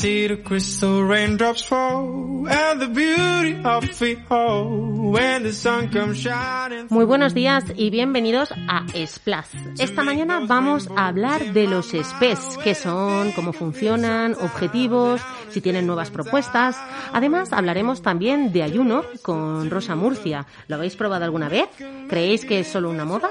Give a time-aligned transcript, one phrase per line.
[0.00, 6.16] see the crystal raindrops fall and the beauty of it all when the sun comes
[6.16, 6.86] shining.
[6.88, 9.48] Muy buenos días y bienvenidos a Splash.
[9.78, 15.20] Esta mañana vamos a hablar de los SPES, qué son, cómo funcionan, objetivos,
[15.50, 16.78] si tienen nuevas propuestas.
[17.12, 20.46] Además, hablaremos también de ayuno con Rosa Murcia.
[20.68, 21.68] ¿Lo habéis probado alguna vez?
[22.08, 23.28] ¿Creéis que es solo una moda?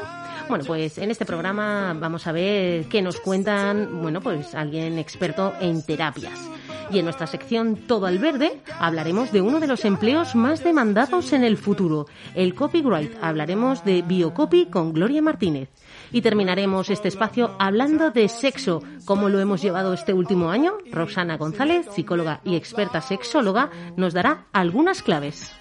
[0.47, 5.53] Bueno, pues en este programa vamos a ver qué nos cuentan, bueno, pues alguien experto
[5.59, 6.58] en terapias.
[6.91, 11.33] Y en nuestra sección Todo al Verde hablaremos de uno de los empleos más demandados
[11.33, 13.11] en el futuro, el copyright.
[13.21, 15.69] Hablaremos de biocopy con Gloria Martínez.
[16.11, 20.77] Y terminaremos este espacio hablando de sexo, cómo lo hemos llevado este último año.
[20.91, 25.58] Roxana González, psicóloga y experta sexóloga, nos dará algunas claves.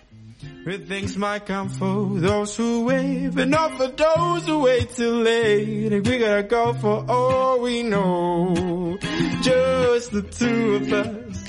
[0.65, 5.23] Good things might come for those who wait, but not for those who wait till
[5.23, 5.91] late.
[5.91, 8.99] We gotta go for all we know.
[9.41, 11.45] Just the two of us.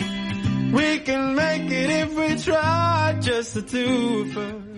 [0.72, 4.70] We can make it if we try, just the two of us.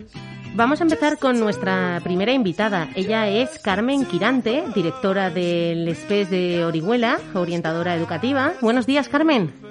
[0.53, 2.89] Vamos a empezar con nuestra primera invitada.
[2.95, 8.53] Ella es Carmen Quirante, directora del SPES de Orihuela, orientadora educativa.
[8.61, 9.70] Buenos días, Carmen.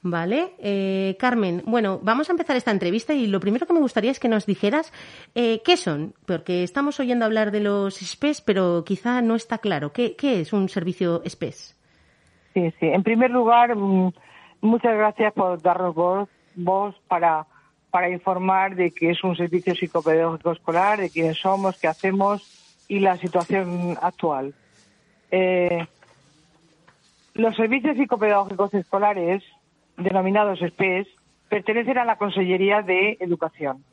[0.00, 0.54] ¿Vale?
[0.60, 4.20] Eh, Carmen, bueno, vamos a empezar esta entrevista y lo primero que me gustaría es
[4.20, 4.90] que nos dijeras
[5.34, 9.92] eh, qué son, porque estamos oyendo hablar de los SPES, pero quizá no está claro.
[9.92, 11.76] ¿Qué, qué es un servicio SPES?
[12.54, 12.86] Sí, sí.
[12.86, 14.12] En primer lugar, mm,
[14.60, 17.46] muchas gracias por darnos voz, voz para,
[17.90, 23.00] para informar de que es un servicio psicopedagógico escolar, de quiénes somos, qué hacemos y
[23.00, 24.54] la situación actual.
[25.30, 25.86] Eh,
[27.34, 29.44] los servicios psicopedagógicos escolares,
[29.96, 31.06] denominados SPES,
[31.48, 33.84] pertenecen a la Consellería de Educación.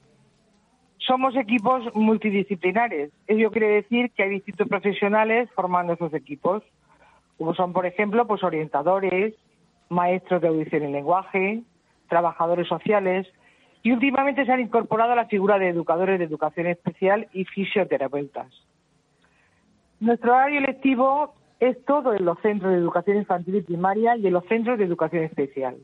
[0.98, 3.12] Somos equipos multidisciplinares.
[3.28, 6.64] Ello quiere decir que hay distintos profesionales formando esos equipos,
[7.38, 9.36] como son, por ejemplo, pues orientadores,
[9.90, 11.64] maestros de audición y lenguaje,
[12.10, 13.28] trabajadores sociales,
[13.84, 18.48] y últimamente se han incorporado a la figura de educadores de educación especial y fisioterapeutas.
[20.00, 24.34] Nuestro horario lectivo es todo en los centros de educación infantil y primaria y en
[24.34, 25.78] los centros de educación especial.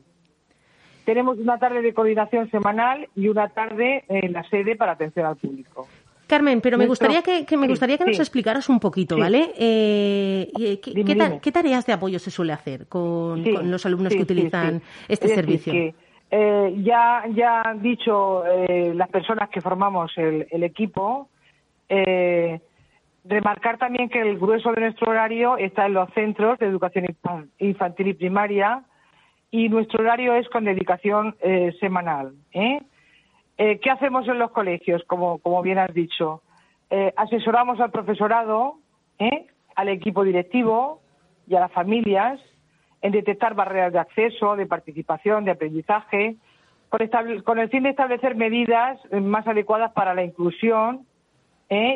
[1.04, 5.36] Tenemos una tarde de coordinación semanal y una tarde en la sede para atención al
[5.36, 5.88] público.
[6.32, 8.22] Carmen, pero me Nuestro- gustaría que, que me sí, gustaría que nos sí.
[8.22, 9.18] explicaras un poquito.
[9.18, 9.52] ¿vale?
[9.58, 11.40] Eh, y, ¿qué, Dime, qué ta- dime.
[11.42, 15.34] qué tareas de apoyo se suele hacer con, los alumnos que utilizan este Es decir,
[15.34, 15.72] servicio?
[15.72, 15.94] que,
[16.30, 21.28] eh, ya, ya han dicho eh, las personas que formamos el, el equipo,
[21.90, 22.60] eh,
[23.24, 27.48] remarcar también que el grueso de nuestro horario está en los centros de educación infan-
[27.58, 28.82] infantil y primaria
[29.50, 32.32] y nuestro horario es con dedicación eh, semanal.
[32.52, 32.80] ¿eh?
[33.58, 35.02] Eh, ¿Qué hacemos en los colegios?
[35.06, 36.42] Como, como bien has dicho,
[36.94, 38.74] Eh, asesoramos al profesorado,
[39.18, 39.46] ¿eh?
[39.76, 41.00] al equipo directivo
[41.48, 42.38] y a las familias
[43.00, 46.36] en detectar barreras de acceso, de participación, de aprendizaje,
[46.90, 51.06] con, el fin de establecer medidas más adecuadas para la inclusión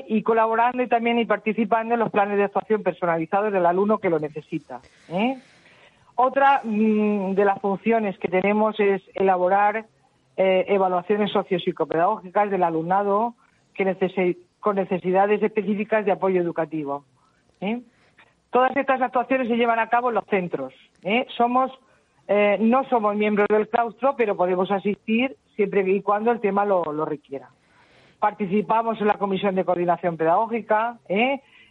[0.08, 4.08] y colaborando y también y participando en los planes de actuación personalizados del alumno que
[4.08, 4.80] lo necesita.
[6.14, 9.84] Otra mm, de las funciones que tenemos es elaborar
[10.38, 13.34] eh, evaluaciones sociopsicopedagógicas del alumnado
[13.72, 17.06] que con necesidades específicas de apoyo educativo.
[17.62, 17.80] ¿eh?
[18.50, 20.74] Todas estas actuaciones se llevan a cabo en los centros.
[21.02, 21.26] ¿eh?
[21.34, 21.72] Somos,
[22.28, 27.06] no somos miembros del claustro, pero podemos asistir siempre y cuando el tema lo, lo
[27.06, 27.48] requiera.
[28.18, 30.98] Participamos en la comisión de coordinación pedagógica,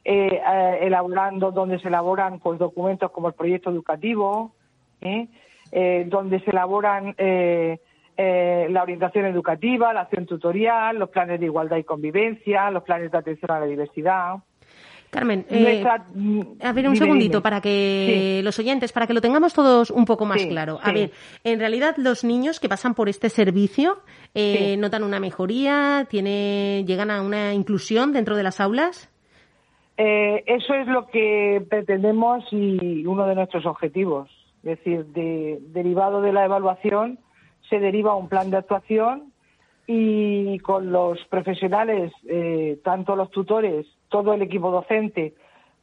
[0.04, 4.54] elaborando donde se elaboran pues documentos como el proyecto educativo,
[5.02, 7.16] donde se elaboran
[8.18, 13.12] eh, la orientación educativa, la acción tutorial, los planes de igualdad y convivencia, los planes
[13.12, 14.36] de atención a la diversidad.
[15.12, 15.94] Carmen, eh, Nuestra-
[16.68, 17.42] a ver, un dime, segundito dime.
[17.42, 20.78] para que los oyentes, para que lo tengamos todos un poco más Sí, claro.
[20.82, 20.94] A sí.
[20.94, 21.12] ver,
[21.46, 24.00] en realidad los niños que pasan por este servicio
[24.34, 24.78] eh, Sí.
[24.78, 29.10] notan una mejoría, tiene, llegan a una inclusión dentro de las aulas.
[29.98, 34.30] Eh, eso es lo que pretendemos y uno de nuestros objetivos.
[34.64, 37.20] Es decir, de- derivado de la evaluación
[37.70, 39.32] se deriva un plan de actuación
[39.88, 45.34] y con los profesionales, eh, tanto los tutores, todo el equipo docente,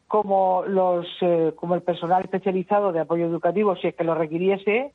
[0.09, 4.93] como los, eh, como el personal especializado de apoyo educativo, si es que lo requiriese,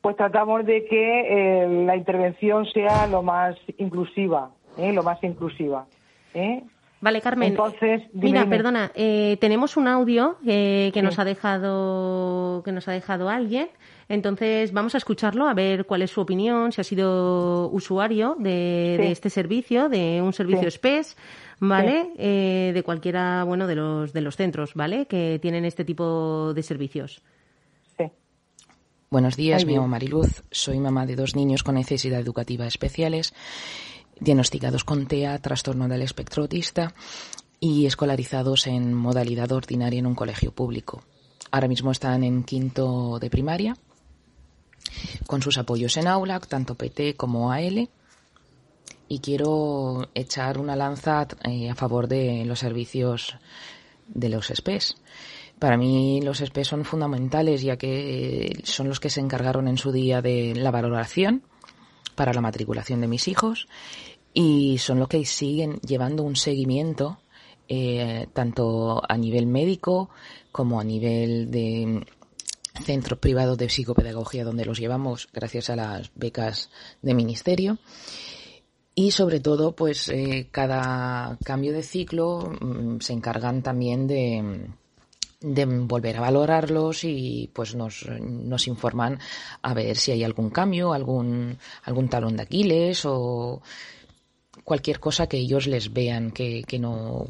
[0.00, 4.92] pues tratamos de que eh, la intervención sea lo más inclusiva, ¿eh?
[4.92, 5.86] lo más inclusiva.
[6.34, 6.62] ¿eh?
[7.00, 7.50] Vale, Carmen.
[7.50, 8.56] Entonces, dime, mira, dime.
[8.56, 11.04] perdona, eh, tenemos un audio eh, que Sí.
[11.04, 13.68] nos ha dejado que nos ha dejado alguien.
[14.08, 19.10] Entonces, vamos a escucharlo, a ver cuál es su opinión, si ha sido usuario de,
[19.10, 21.16] este servicio, de un servicio SPES,
[21.60, 22.10] ¿vale?
[22.18, 25.06] Eh, de cualquiera, bueno, de los, de los centros, ¿vale?
[25.06, 27.22] Que tienen este tipo de servicios.
[27.96, 28.04] Sí.
[29.10, 33.32] Buenos días, me llamo Mariluz, soy mamá de dos niños con necesidad educativa especiales,
[34.20, 36.92] diagnosticados con TEA, trastorno del espectro autista,
[37.58, 41.02] y escolarizados en modalidad ordinaria en un colegio público.
[41.50, 43.74] Ahora mismo están en quinto de primaria
[45.26, 47.88] con sus apoyos en aula, tanto PT como AL.
[49.08, 53.36] Y quiero echar una lanza eh, a favor de los servicios
[54.08, 54.96] de los SPES.
[55.58, 59.92] Para mí los SPES son fundamentales ya que son los que se encargaron en su
[59.92, 61.42] día de la valoración
[62.14, 63.68] para la matriculación de mis hijos
[64.32, 67.18] y son los que siguen llevando un seguimiento
[67.68, 70.10] eh, tanto a nivel médico
[70.52, 72.06] como a nivel de
[72.82, 76.70] centros privados de psicopedagogía donde los llevamos gracias a las becas
[77.02, 77.78] de ministerio.
[78.96, 84.68] Y sobre todo, pues eh, cada cambio de ciclo mm, se encargan también de,
[85.40, 89.18] de volver a valorarlos y pues nos, nos informan
[89.62, 93.62] a ver si hay algún cambio, algún, algún talón de Aquiles o
[94.62, 97.26] cualquier cosa que ellos les vean que, que no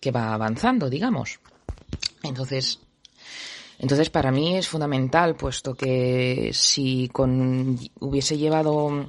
[0.00, 1.40] que va avanzando, digamos.
[2.22, 2.80] Entonces,
[3.78, 9.06] entonces, para mí es fundamental, puesto que si con, hubiese llevado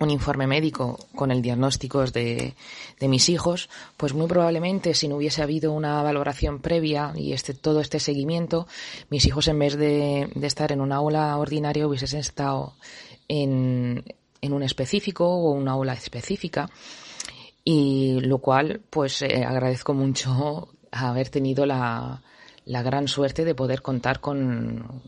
[0.00, 2.54] un informe médico con el diagnóstico de,
[2.98, 7.54] de, mis hijos, pues muy probablemente si no hubiese habido una valoración previa y este,
[7.54, 8.66] todo este seguimiento,
[9.10, 12.74] mis hijos en vez de, estar en una aula ordinaria hubiesen estado
[13.28, 14.04] en,
[14.40, 16.68] en un específico o una aula específica.
[17.66, 22.20] Y lo cual pues eh, agradezco mucho haber tenido la,
[22.64, 25.02] la gran suerte de poder contar con,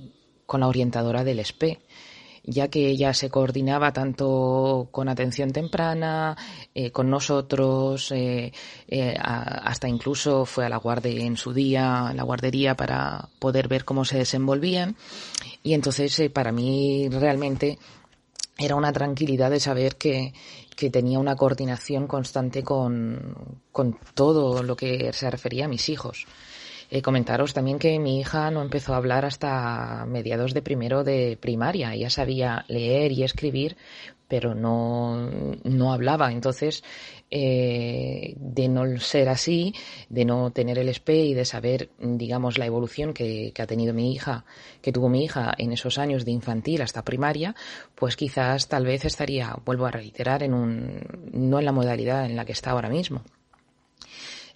[0.46, 1.78] con la orientadora del SPE
[2.46, 6.36] ya que ella se coordinaba tanto con atención temprana,
[6.74, 8.52] eh, con nosotros, eh,
[8.86, 13.84] eh, hasta incluso fue a la guardia en su día, la guardería para poder ver
[13.84, 14.96] cómo se desenvolvían.
[15.62, 17.78] Y entonces para mí realmente
[18.56, 20.32] era una tranquilidad de saber que,
[20.76, 26.26] que tenía una coordinación constante con, con todo lo que se refería a mis hijos.
[26.90, 31.36] Eh, comentaros también que mi hija no empezó a hablar hasta mediados de primero de
[31.40, 31.94] primaria.
[31.94, 33.76] Ella sabía leer y escribir,
[34.28, 35.30] pero no,
[35.64, 36.32] no hablaba.
[36.32, 36.84] Entonces,
[37.30, 39.74] eh, de no ser así,
[40.08, 43.94] de no tener el SPE y de saber, digamos, la evolución que, que, ha tenido
[43.94, 44.44] mi hija,
[44.82, 47.54] que tuvo mi hija en esos años de infantil hasta primaria,
[47.94, 51.00] pues quizás tal vez estaría, vuelvo a reiterar, en un,
[51.32, 53.22] no en la modalidad en la que está ahora mismo.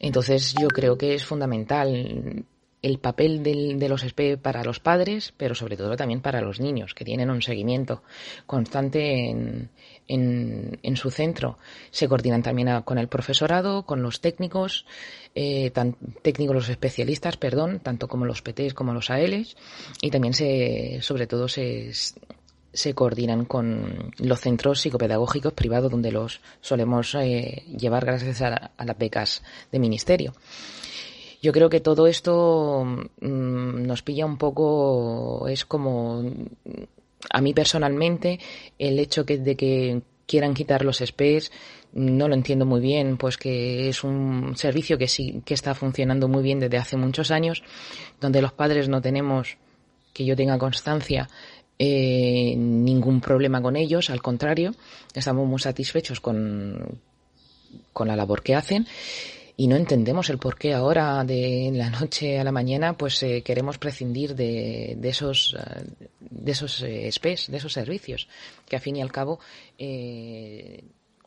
[0.01, 2.45] Entonces yo creo que es fundamental
[2.83, 6.61] el papel del, de los SP para los padres, pero sobre todo también para los
[6.61, 8.03] niños, que tienen un seguimiento
[8.47, 9.69] constante en,
[10.09, 11.59] en, en su centro.
[11.91, 14.87] Se coordinan también con el profesorado, con los técnicos,
[15.35, 19.57] eh, tan, técnicos los especialistas, perdón, tanto como los PTs como los ALs,
[20.01, 21.93] y también se, sobre todo se,
[22.73, 28.99] se coordinan con los centros psicopedagógicos privados donde los solemos eh, llevar gracias a, las
[28.99, 30.33] becas de ministerio.
[31.43, 36.23] Yo creo que todo esto mm, nos pilla un poco, es como,
[37.31, 38.39] a mí personalmente,
[38.79, 41.51] el hecho que, de que quieran quitar los SPEs,
[41.93, 46.29] no lo entiendo muy bien, pues que es un servicio que sí, que está funcionando
[46.29, 47.65] muy bien desde hace muchos años,
[48.21, 49.57] donde los padres no tenemos,
[50.13, 51.29] que yo tenga constancia,
[51.83, 54.75] eh, ningún problema con ellos, al contrario,
[55.15, 57.01] estamos muy satisfechos con,
[57.95, 58.87] con la labor que hacen
[59.57, 63.41] y no entendemos el por qué ahora de la noche a la mañana pues eh,
[63.43, 68.29] queremos prescindir de, de esos eh, de esos eh, SPES, de esos servicios
[68.69, 69.41] que a fin y al cabo
[69.79, 70.85] eh,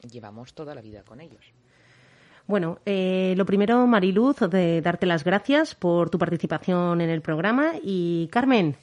[0.07, 1.43] llevamos toda la vida con ellos.
[2.45, 8.27] Bueno, lo primero, Mariluz, de darte las gracias por tu participación en el programa y
[8.33, 8.75] Carmen,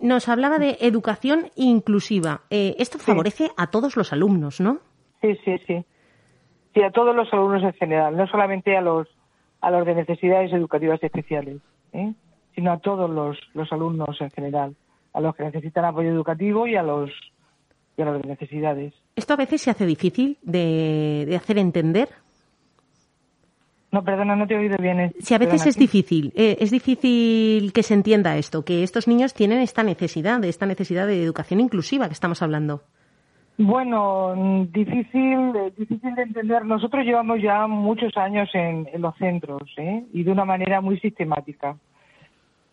[0.00, 2.42] nos hablaba de educación inclusiva.
[2.50, 4.78] Eh, esto favorece a todos los alumnos, ¿no?
[5.20, 5.84] Sí, sí, sí.
[6.74, 9.08] Sí, a todos los alumnos en general, no solamente a los,
[9.60, 11.60] a los de necesidades educativas especiales,
[11.92, 12.12] ¿eh?
[12.54, 14.76] sino a todos los, los alumnos en general,
[15.12, 17.10] a los que necesitan apoyo educativo y a los,
[17.96, 18.94] y a los de necesidades.
[19.16, 22.08] ¿Esto a veces se hace difícil de, de hacer entender?
[23.98, 25.12] No, perdona, no te he oído bien.
[25.18, 29.34] Si a veces es difícil, eh, es difícil que se entienda esto, que estos niños
[29.34, 32.82] tienen esta necesidad, de esta necesidad de educación inclusiva que estamos hablando.
[33.56, 36.64] Bueno, difícil, eh, difícil de entender.
[36.64, 40.04] Nosotros llevamos ya muchos años en, los centros ¿eh?
[40.12, 41.76] y de una manera muy sistemática.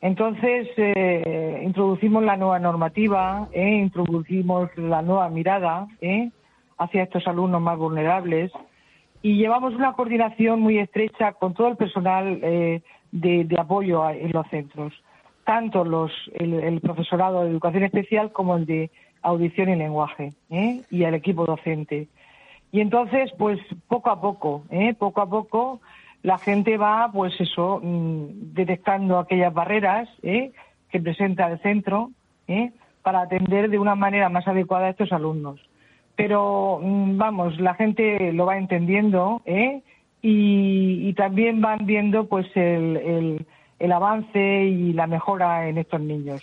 [0.01, 5.87] Entonces, eh, introducimos la nueva normativa, introducimos la nueva mirada
[6.77, 8.51] hacia estos alumnos más vulnerables
[9.25, 14.47] y llevamos una coordinación muy estrecha con todo el personal de, de, apoyo en los
[14.49, 14.93] centros,
[15.43, 18.91] tanto los, el, profesorado de educación especial como el de
[19.23, 20.33] audición y lenguaje
[20.91, 22.07] y el equipo docente.
[22.71, 24.61] Y entonces, pues poco a poco,
[24.99, 25.81] poco a poco,
[26.21, 30.51] la gente va, pues eso, mm, detectando aquellas barreras ¿eh?
[30.91, 32.11] que presenta el centro
[32.47, 32.73] ¿eh?
[33.01, 35.64] para atender de una manera más adecuada a estos alumnos.
[36.15, 39.81] Pero, mm, vamos, la gente lo va entendiendo ¿eh?
[40.21, 43.45] y, también van viendo pues el,
[43.79, 46.41] el avance y la mejora en estos niños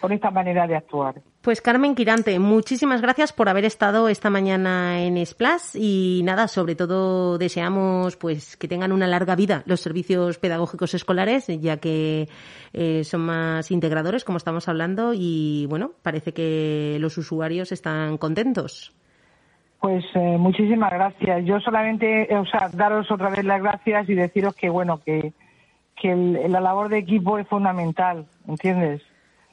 [0.00, 1.20] con esta manera de actuar.
[1.40, 6.74] Pues Carmen Quirante, muchísimas gracias por haber estado esta mañana en Splash y nada, sobre
[6.74, 12.28] todo deseamos pues que tengan una larga vida los servicios pedagógicos escolares, ya que
[12.72, 18.94] eh, son más integradores, como estamos hablando, y bueno, parece que los usuarios están contentos.
[19.80, 21.44] Pues eh, muchísimas gracias.
[21.44, 25.32] Yo solamente, o sea, daros otra vez las gracias y deciros que bueno, que,
[25.94, 29.02] que la labor de equipo es fundamental, ¿entiendes?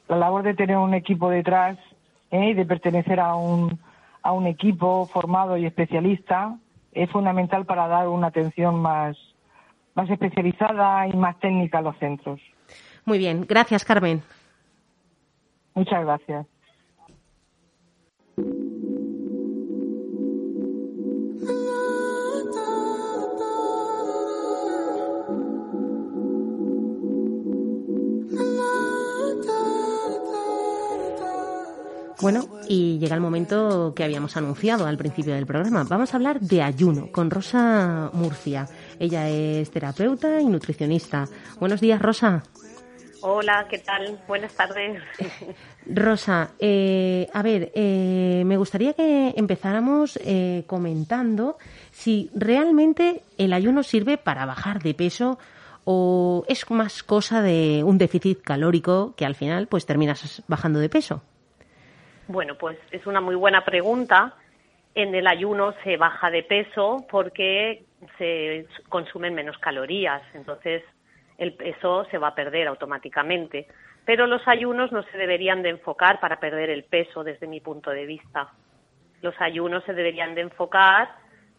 [0.08, 1.78] la labor de tener un equipo detrás
[2.30, 2.50] ¿eh?
[2.50, 3.78] y de pertenecer a un,
[4.22, 6.56] a un equipo formado y especialista
[6.92, 9.16] es fundamental para dar una atención más,
[9.94, 12.40] más especializada y más técnica a los centros.
[13.04, 14.22] Muy bien, gracias Carmen.
[15.74, 16.46] Muchas gracias.
[32.20, 35.84] Bueno, y llega el momento que habíamos anunciado al principio del programa.
[35.84, 38.66] Vamos a hablar de ayuno con Rosa Murcia.
[38.98, 41.26] Ella es terapeuta y nutricionista.
[41.60, 42.42] Buenos días, Rosa.
[43.20, 44.18] Hola, ¿qué tal?
[44.26, 45.02] Buenas tardes.
[45.86, 51.58] Rosa, eh, a ver, eh, me gustaría que empezáramos eh, comentando
[51.90, 55.38] si realmente el ayuno sirve para bajar de peso
[55.84, 60.88] o es más cosa de un déficit calórico que al final pues terminas bajando de
[60.88, 61.22] peso.
[62.28, 64.34] Bueno, pues es una muy buena pregunta.
[64.94, 67.84] En el ayuno se baja de peso porque
[68.18, 70.82] se consumen menos calorías, entonces
[71.38, 73.68] el peso se va a perder automáticamente.
[74.04, 77.90] Pero los ayunos no se deberían de enfocar para perder el peso desde mi punto
[77.90, 78.48] de vista.
[79.20, 81.10] Los ayunos se deberían de enfocar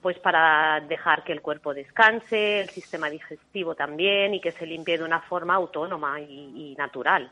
[0.01, 4.97] pues para dejar que el cuerpo descanse, el sistema digestivo también y que se limpie
[4.97, 7.31] de una forma autónoma y, y natural.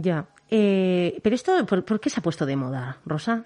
[0.00, 0.24] Ya.
[0.50, 3.44] Eh, pero esto, ¿por, qué se ha puesto de moda, Rosa?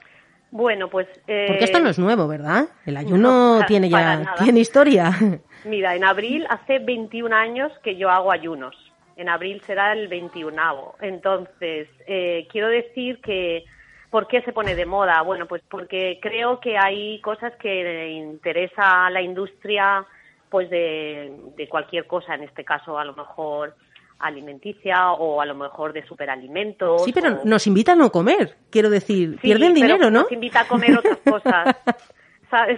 [0.51, 1.09] Bueno, pues...
[1.27, 2.69] Eh, Porque esto no es nuevo, ¿verdad?
[2.87, 5.11] El ayuno tiene ya tiene historia.
[5.65, 8.77] Mira, en abril hace 21 años que yo hago ayunos.
[9.17, 10.95] En abril será el 21.
[11.01, 13.65] Entonces, eh, quiero decir que...
[14.11, 15.21] ¿Por qué se pone de moda?
[15.23, 20.07] Bueno, pues porque creo que hay cosas que interesa a la industria
[20.51, 23.75] pues de, de cualquier cosa, en este caso a lo mejor
[24.18, 27.04] alimenticia o a lo mejor de superalimentos.
[27.04, 30.23] Sí, pero nos invita a no comer, quiero decir, pierden dinero, ¿no?
[30.23, 31.76] Nos invita a comer otras cosas.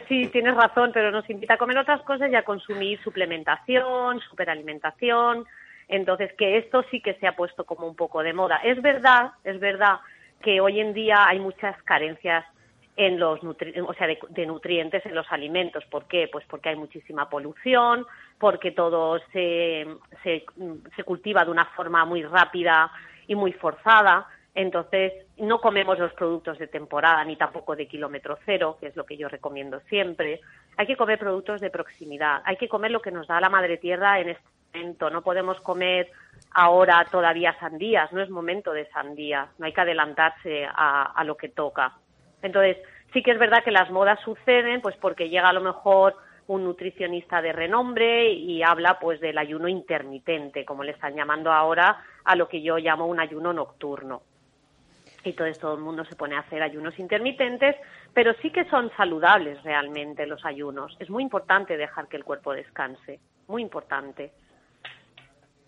[0.08, 5.44] sí, tienes razón, pero nos invita a comer otras cosas y a consumir suplementación, superalimentación.
[5.88, 8.56] Entonces, que esto sí que se ha puesto como un poco de moda.
[8.64, 10.00] Es verdad, es verdad
[10.42, 12.44] que hoy en día hay muchas carencias
[12.96, 15.84] en los o sea, de, nutrientes en los alimentos.
[15.84, 16.28] ¿Por qué?
[16.32, 18.06] Pues porque hay muchísima polución,
[18.38, 19.86] porque todo se,
[20.22, 22.90] se, cultiva de una forma muy rápida
[23.26, 24.26] y muy forzada.
[24.54, 29.04] Entonces, no comemos los productos de temporada ni tampoco de kilómetro cero, que es lo
[29.04, 30.40] que yo recomiendo siempre.
[30.78, 32.40] Hay que comer productos de proximidad.
[32.46, 35.10] Hay que comer lo que nos da la madre tierra en este momento.
[35.10, 36.10] No podemos comer
[36.52, 38.10] ahora todavía sandías.
[38.14, 39.50] No es momento de sandías.
[39.58, 41.92] No hay que adelantarse a lo que toca.
[42.42, 42.78] Entonces,
[43.12, 46.16] sí que es verdad que las modas suceden pues porque llega a lo mejor
[46.48, 52.04] un nutricionista de renombre y habla pues del ayuno intermitente, como le están llamando ahora
[52.24, 54.22] a lo que yo llamo un ayuno nocturno.
[55.24, 57.74] Y entonces todo el mundo se pone a hacer ayunos intermitentes,
[58.14, 60.96] pero sí que son saludables realmente los ayunos.
[61.00, 64.30] Es muy importante dejar que el cuerpo descanse, muy importante.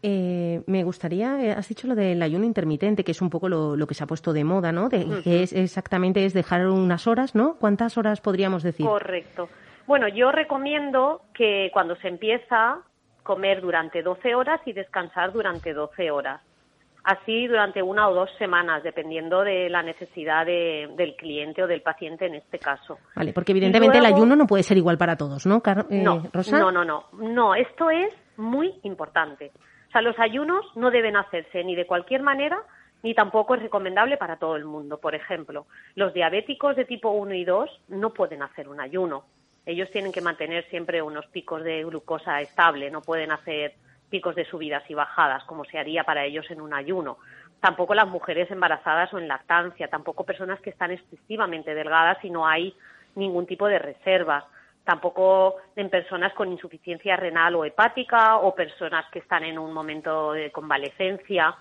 [0.03, 3.87] Eh, me gustaría, eh, has dicho lo del ayuno intermitente, que es un poco lo,
[3.87, 4.89] que se ha puesto de moda, ¿no?
[4.89, 7.57] Que es exactamente es dejar unas horas, ¿no?
[7.59, 8.87] ¿Cuántas horas podríamos decir?
[8.87, 9.49] Correcto.
[9.87, 12.83] Bueno, yo recomiendo que cuando se empieza
[13.29, 16.41] comer durante 12 horas y descansar durante 12 horas.
[17.05, 22.27] Así durante una o dos semanas, dependiendo de la necesidad del cliente o del paciente
[22.27, 22.99] en este caso.
[23.15, 26.73] Vale, porque evidentemente el ayuno no puede ser igual para todos, ¿no, eh, no, No,
[26.73, 27.05] no, no.
[27.13, 29.53] No, esto es muy importante
[29.89, 32.63] O sea, los ayunos no deben hacerse ni de cualquier manera
[33.03, 34.99] ni tampoco es recomendable para todo el mundo.
[34.99, 39.25] Por ejemplo, los diabéticos de tipo 1 y 2 no pueden hacer un ayuno.
[39.67, 43.75] Ellos tienen que mantener siempre unos picos de glucosa estable, no pueden hacer
[44.11, 47.19] picos de subidas y bajadas como se haría para ellos en un ayuno.
[47.61, 52.47] Tampoco las mujeres embarazadas o en lactancia, tampoco personas que están excesivamente delgadas y no
[52.47, 52.75] hay
[53.15, 54.45] ningún tipo de reservas
[54.89, 60.33] tampoco en personas con insuficiencia renal o hepática o personas que están en un momento
[60.33, 61.55] de convalecencia.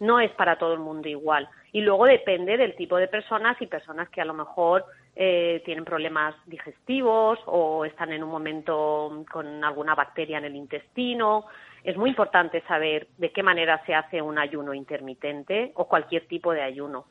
[0.00, 1.48] No es para todo el mundo igual.
[1.70, 4.84] Y luego depende del tipo de personas y personas que a lo mejor
[5.14, 11.46] eh, tienen problemas digestivos o están en un momento con alguna bacteria en el intestino.
[11.84, 16.52] Es muy importante saber de qué manera se hace un ayuno intermitente o cualquier tipo
[16.52, 17.04] de ayuno.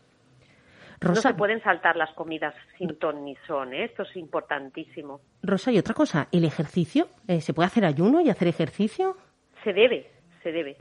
[1.01, 3.85] No se pueden saltar las comidas sin ton ni son, ¿eh?
[3.85, 5.21] esto es importantísimo.
[5.41, 7.07] Rosa, y otra cosa, ¿el ejercicio?
[7.27, 9.17] Eh, ¿Se puede hacer ayuno y hacer ejercicio?
[9.63, 10.11] Se debe,
[10.43, 10.77] se debe.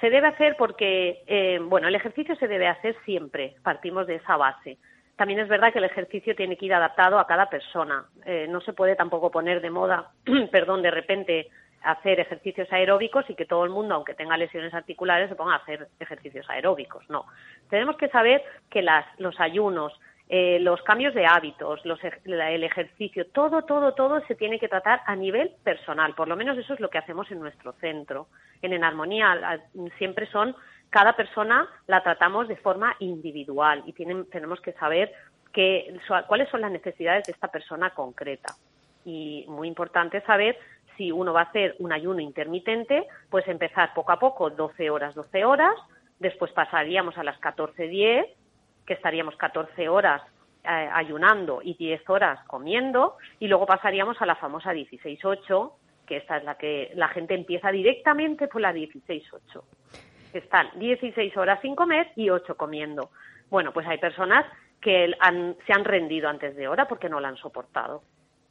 [0.00, 4.38] Se debe hacer porque, eh, bueno, el ejercicio se debe hacer siempre, partimos de esa
[4.38, 4.78] base.
[5.16, 8.06] También es verdad que el ejercicio tiene que ir adaptado a cada persona.
[8.48, 10.12] no se puede tampoco poner de moda,
[10.50, 11.48] perdón, de repente
[11.82, 15.58] hacer ejercicios aeróbicos y que todo el mundo, aunque tenga lesiones articulares, se ponga a
[15.58, 17.08] hacer ejercicios aeróbicos.
[17.08, 17.26] No.
[17.70, 19.92] Tenemos que saber que las, los ayunos,
[20.28, 25.00] eh, los cambios de hábitos, los, el ejercicio, todo, todo, todo se tiene que tratar
[25.06, 26.14] a nivel personal.
[26.14, 28.26] Por lo menos eso es lo que hacemos en nuestro centro.
[28.60, 29.60] En En Armonía
[29.96, 30.54] siempre son,
[30.90, 35.12] cada persona la tratamos de forma individual y tienen, tenemos que saber
[35.52, 38.54] que, cuáles son las necesidades de esta persona concreta.
[39.04, 40.58] Y muy importante saber
[40.98, 45.14] si uno va a hacer un ayuno intermitente, pues empezar poco a poco, 12 horas,
[45.14, 45.74] 12 horas,
[46.18, 48.26] después pasaríamos a las 14-10,
[48.84, 50.20] que estaríamos 14 horas
[50.64, 55.72] eh, ayunando y 10 horas comiendo, y luego pasaríamos a la famosa 16-8,
[56.04, 59.62] que esta es la que la gente empieza directamente por la 16-8.
[60.32, 63.10] Están 16 horas sin comer y 8 comiendo.
[63.50, 64.44] Bueno, pues hay personas
[64.80, 65.14] que
[65.66, 68.02] se han rendido antes de hora porque no la han soportado.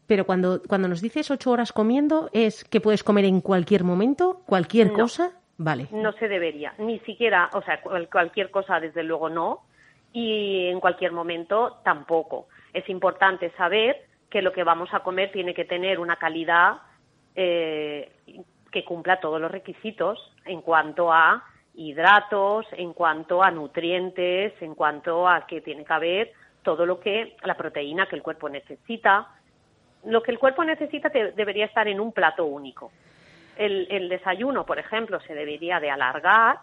[0.08, 4.41] Pero cuando, cuando nos dices ocho horas comiendo, ¿es que puedes comer en cualquier momento,
[4.46, 5.32] cualquier cosa?
[5.58, 5.88] Vale.
[5.91, 9.63] No se debería, ni siquiera, o sea, cualquier cosa desde luego no,
[10.13, 12.48] y en cualquier momento tampoco.
[12.74, 16.78] Es importante saber que lo que vamos a comer tiene que tener una calidad
[17.36, 18.12] eh,
[18.72, 21.43] que cumpla todos los requisitos en cuanto a
[21.76, 26.32] hidratos, en cuanto a nutrientes, en cuanto a que tiene que haber
[26.63, 29.28] todo lo que la proteína que el cuerpo necesita,
[30.08, 32.91] lo que el cuerpo necesita debería estar en un plato único.
[33.58, 36.60] El, desayuno, por ejemplo, se debería de alargar.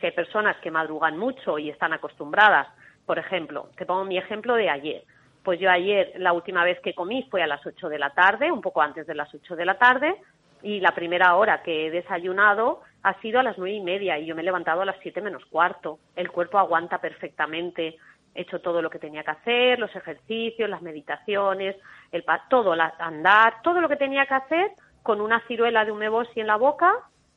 [0.00, 2.68] Si hay personas que madrugan mucho y están acostumbradas,
[3.06, 5.04] por ejemplo, te pongo mi ejemplo de ayer.
[5.42, 8.50] Pues yo ayer, la última vez que comí fue a las 8 de la tarde,
[8.50, 10.16] un poco antes de las 8 de la tarde,
[10.62, 14.26] y la primera hora que he desayunado ha sido a las nueve y media y
[14.26, 15.98] yo me he levantado a las siete menos cuarto.
[16.16, 17.96] El cuerpo aguanta perfectamente
[18.34, 21.76] he hecho todo lo que tenía que hacer, los ejercicios, las meditaciones,
[22.12, 26.46] el todo, andar, todo lo que tenía que hacer con una ciruela de umebosi en
[26.46, 26.94] la boca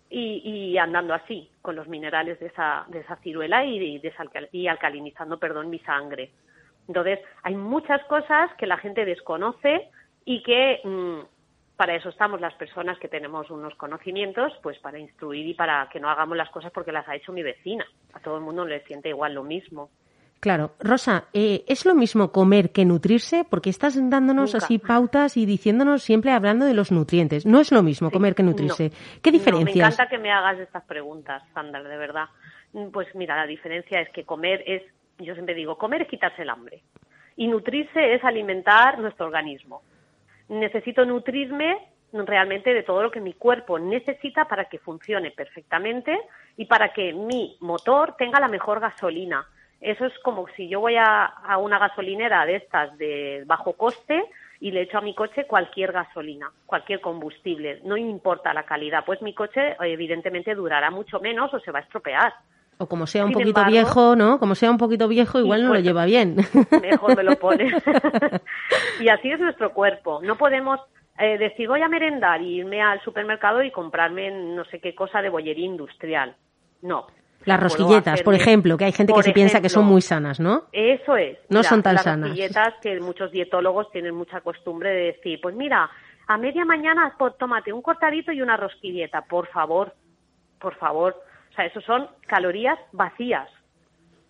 [0.10, 4.02] y, andando así, con los minerales de esa, de esa ciruela y,
[4.52, 6.32] y alcalinizando, perdón, mi sangre.
[6.88, 9.90] Entonces, hay muchas cosas que la gente desconoce
[10.26, 11.20] y que mm,
[11.78, 16.00] para eso estamos las personas que tenemos unos conocimientos, pues para instruir y para que
[16.00, 17.86] no hagamos las cosas porque las ha hecho mi vecina.
[18.14, 19.90] A todo el mundo le siente igual lo mismo.
[20.42, 20.72] Claro.
[20.80, 23.46] Rosa, eh, ¿es lo mismo comer que nutrirse?
[23.48, 27.46] Porque estás dándonos así pautas y diciéndonos siempre hablando de los nutrientes.
[27.46, 28.92] No es lo mismo comer que nutrirse.
[29.22, 29.76] ¿Qué diferencias?
[29.76, 32.26] me encanta que me hagas estas preguntas, Sandra, de verdad.
[32.92, 34.82] Pues mira, la diferencia es que comer es,
[35.20, 36.82] yo siempre digo, comer es quitarse el hambre.
[37.36, 39.84] Y nutrirse es alimentar nuestro organismo.
[40.50, 41.78] Necesito nutrirme
[42.14, 46.18] realmente de todo lo que mi cuerpo necesita para que funcione perfectamente
[46.58, 49.46] y para que mi motor tenga la mejor gasolina
[49.82, 54.24] eso es como si yo voy a, una gasolinera de estas de bajo coste
[54.60, 59.22] y le echo a mi coche cualquier gasolina, cualquier combustible, no importa la calidad, pues
[59.24, 62.32] mi coche evidentemente durará mucho menos o se va a estropear.
[62.78, 64.40] O como sea un poquito viejo, ¿no?
[64.40, 66.36] Como sea un poquito viejo, igual no lo pues, lleva bien.
[66.82, 67.72] Mejor me lo pone.
[69.00, 70.20] y así es nuestro cuerpo.
[70.24, 70.80] No podemos
[71.20, 75.22] eh, decir voy a merendar y irme al supermercado y comprarme no sé qué cosa
[75.22, 76.36] de bollería industrial.
[76.82, 77.06] No,
[77.46, 80.66] las rosquilletas, por ejemplo, que hay gente que se piensa que son muy sanas, ¿no?
[80.72, 81.38] Eso es.
[81.50, 82.30] No son tan sanas.
[82.30, 85.90] Las rosquilletas que muchos dietólogos tienen mucha costumbre de decir, pues mira,
[86.28, 89.94] a media mañana tómate un cortadito y una rosquilleta, por favor,
[90.60, 91.16] por favor.
[91.52, 93.50] O sea, eso son calorías vacías.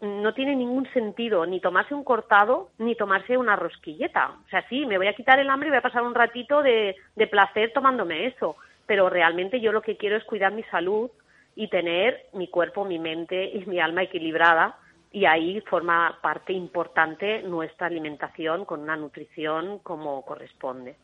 [0.02, 4.32] No tiene ningún sentido ni tomarse un cortado ni tomarse una rosquilleta.
[4.46, 6.64] O sea, sí, me voy a quitar el hambre y voy a pasar un ratito
[6.64, 8.56] de, de placer tomándome eso.
[8.88, 11.12] Pero realmente yo lo que quiero es cuidar mi salud
[11.62, 14.80] y tener mi cuerpo, mi mente y mi alma equilibrada
[15.12, 20.96] y ahí forma parte importante nuestra alimentación con una nutrición como corresponde.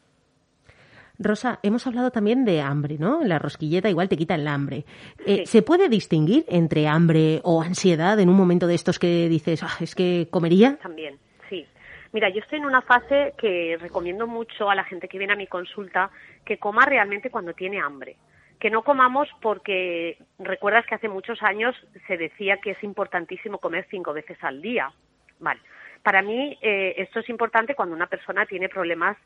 [1.20, 3.24] Rosa, hemos hablado también de hambre, ¿no?
[3.24, 4.86] La rosquilleta igual te quita el hambre.
[5.28, 9.62] Eh, ¿Se puede distinguir entre hambre o ansiedad en un momento de estos que dices,
[9.62, 10.78] ah, es que comería?
[10.82, 11.68] También, sí.
[12.14, 15.38] Mira, yo estoy en una fase que recomiendo mucho a la gente que viene a
[15.38, 16.10] mi consulta
[16.44, 18.16] que coma realmente cuando tiene hambre.
[18.60, 21.76] Que no comamos porque recuerdas que hace muchos años
[22.08, 24.92] se decía que es importantísimo comer cinco veces al día.
[25.40, 25.62] Vale.
[26.04, 29.18] Para mí eh, esto es importante cuando una persona tiene problemas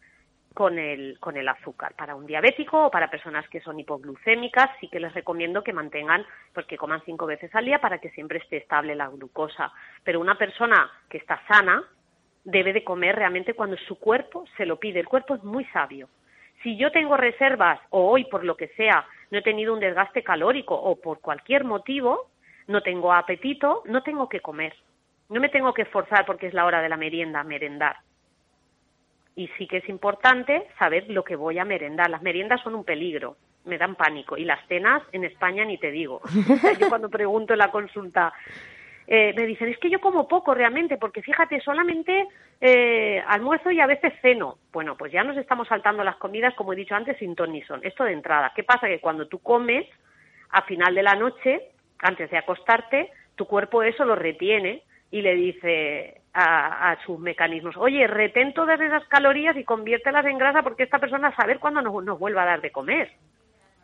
[0.54, 1.94] con el, con el azúcar.
[1.96, 6.26] Para un diabético o para personas que son hipoglucémicas, sí que les recomiendo que mantengan,
[6.54, 9.72] pues que coman cinco veces al día para que siempre esté estable la glucosa.
[10.04, 11.84] Pero una persona que está sana
[12.44, 15.00] debe de comer realmente cuando su cuerpo se lo pide.
[15.00, 16.10] El cuerpo es muy sabio.
[16.64, 20.24] Si yo tengo reservas o hoy por lo que sea no he tenido un desgaste
[20.24, 22.30] calórico o por cualquier motivo
[22.68, 24.74] no tengo apetito, no tengo que comer.
[25.30, 27.98] No me tengo que esforzar porque es la hora de la merienda, merendar
[29.36, 32.10] y sí que es importante saber lo que voy a merendar.
[32.10, 34.38] Las meriendas son un peligro, me dan pánico.
[34.38, 36.22] Y las cenas en España ni te digo.
[36.80, 38.34] yo cuando pregunto en la consulta,
[39.08, 42.28] eh, me dicen, es que yo como poco realmente, porque fíjate, solamente
[42.60, 44.58] eh, almuerzo y a veces ceno.
[44.72, 47.62] Bueno, pues ya nos estamos saltando las comidas, como he dicho antes, sin ton ni
[47.64, 47.82] son.
[47.84, 48.54] Esto de entrada.
[48.56, 48.88] ¿Qué pasa?
[48.88, 49.86] Que cuando tú comes,
[50.52, 55.36] a final de la noche, antes de acostarte, tu cuerpo eso lo retiene y le
[55.36, 61.00] dice a, sus mecanismos, oye, retén todas esas calorías y conviértelas en grasa porque esta
[61.00, 63.12] persona saber cuándo nos, nos vuelva a dar de comer.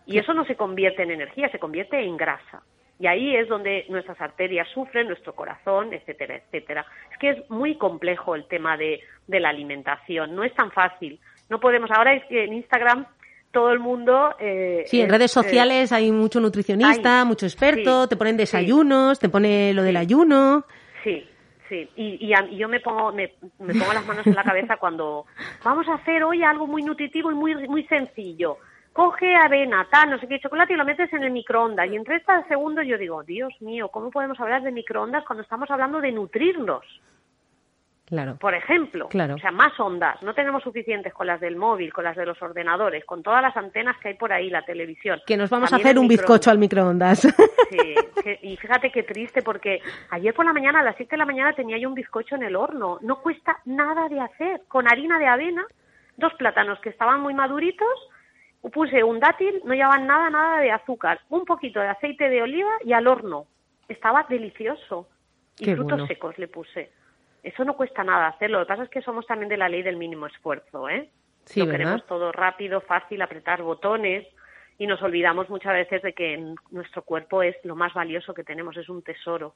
[0.05, 2.63] Y eso no se convierte en energía, se convierte en grasa.
[2.99, 6.85] Y ahí es donde nuestras arterias sufren, nuestro corazón, etcétera, etcétera.
[7.11, 11.19] Es que es muy complejo el tema de, de la alimentación, no es tan fácil.
[11.49, 13.05] No podemos, ahora es que en Instagram
[13.51, 14.35] todo el mundo.
[14.39, 19.29] Eh, sí, en redes eh, sociales hay mucho nutricionista, mucho experto, te ponen desayunos, te
[19.29, 20.65] pone lo del ayuno.
[21.03, 21.25] Sí,
[21.69, 21.89] sí.
[21.95, 25.25] Y, y, yo me pongo, me, pongo las manos en la cabeza cuando
[25.63, 28.57] vamos a hacer hoy algo muy nutritivo y muy, muy sencillo.
[28.97, 31.87] Coge avena, tal, no sé qué, chocolate y lo metes en el microondas.
[31.87, 35.69] Y en 30 segundos yo digo, Dios mío, ¿cómo podemos hablar de microondas cuando estamos
[35.69, 36.83] hablando de nutrirnos?
[38.07, 38.37] Claro.
[38.37, 39.35] Por ejemplo, claro.
[39.35, 40.19] o sea, más ondas.
[40.23, 43.55] No tenemos suficientes con las del móvil, con las de los ordenadores, con todas las
[43.55, 45.21] antenas que hay por ahí, la televisión.
[45.27, 47.19] Que nos vamos a hacer un bizcocho al microondas.
[47.69, 47.95] Sí,
[48.41, 49.79] y fíjate qué triste porque
[50.09, 52.43] ayer por la mañana, a las 7 de la mañana, tenía yo un bizcocho en
[52.43, 52.97] el horno.
[53.01, 54.61] No cuesta nada de hacer.
[54.67, 55.67] Con harina de avena,
[56.15, 57.89] dos plátanos que estaban muy maduritos,
[58.61, 62.71] puse un dátil, no llevaban nada, nada de azúcar, un poquito de aceite de oliva
[62.83, 63.45] y al horno.
[63.87, 65.07] Estaba delicioso.
[65.59, 66.91] Y frutos secos le puse.
[67.41, 68.59] Eso no cuesta nada hacerlo.
[68.59, 71.09] Lo que pasa es que somos también de la ley del mínimo esfuerzo, ¿eh?
[71.45, 74.27] Sí, Lo queremos todo rápido, fácil, apretar botones
[74.77, 78.75] y nos olvidamos muchas veces de que nuestro cuerpo es lo más valioso que tenemos,
[78.77, 79.55] es un tesoro.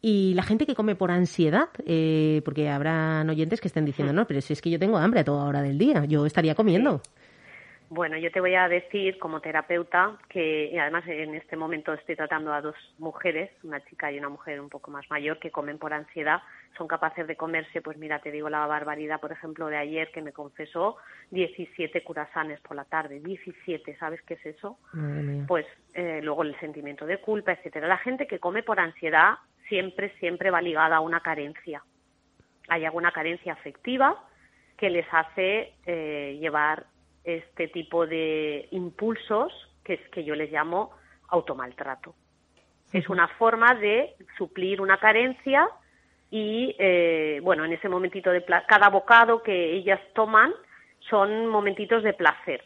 [0.00, 4.26] Y la gente que come por ansiedad, eh, porque habrán oyentes que estén diciendo, no,
[4.26, 7.02] pero si es que yo tengo hambre a toda hora del día, yo estaría comiendo.
[7.90, 12.52] Bueno, yo te voy a decir como terapeuta que además en este momento estoy tratando
[12.52, 15.94] a dos mujeres, una chica y una mujer un poco más mayor, que comen por
[15.94, 16.42] ansiedad,
[16.76, 20.20] son capaces de comerse, pues mira, te digo la barbaridad, por ejemplo, de ayer que
[20.20, 20.98] me confesó
[21.30, 24.78] 17 curasanes por la tarde, 17, ¿sabes qué es eso?
[25.46, 27.88] Pues eh, luego el sentimiento de culpa, etcétera.
[27.88, 31.82] La gente que come por ansiedad siempre, siempre va ligada a una carencia.
[32.68, 34.22] Hay alguna carencia afectiva
[34.76, 36.84] que les hace eh, llevar
[37.36, 39.52] este tipo de impulsos
[39.84, 40.90] que es que yo les llamo
[41.28, 42.14] automaltrato.
[42.92, 45.68] Es una forma de suplir una carencia
[46.30, 50.52] y, eh, bueno, en ese momentito de cada bocado que ellas toman
[51.00, 52.64] son momentitos de placer.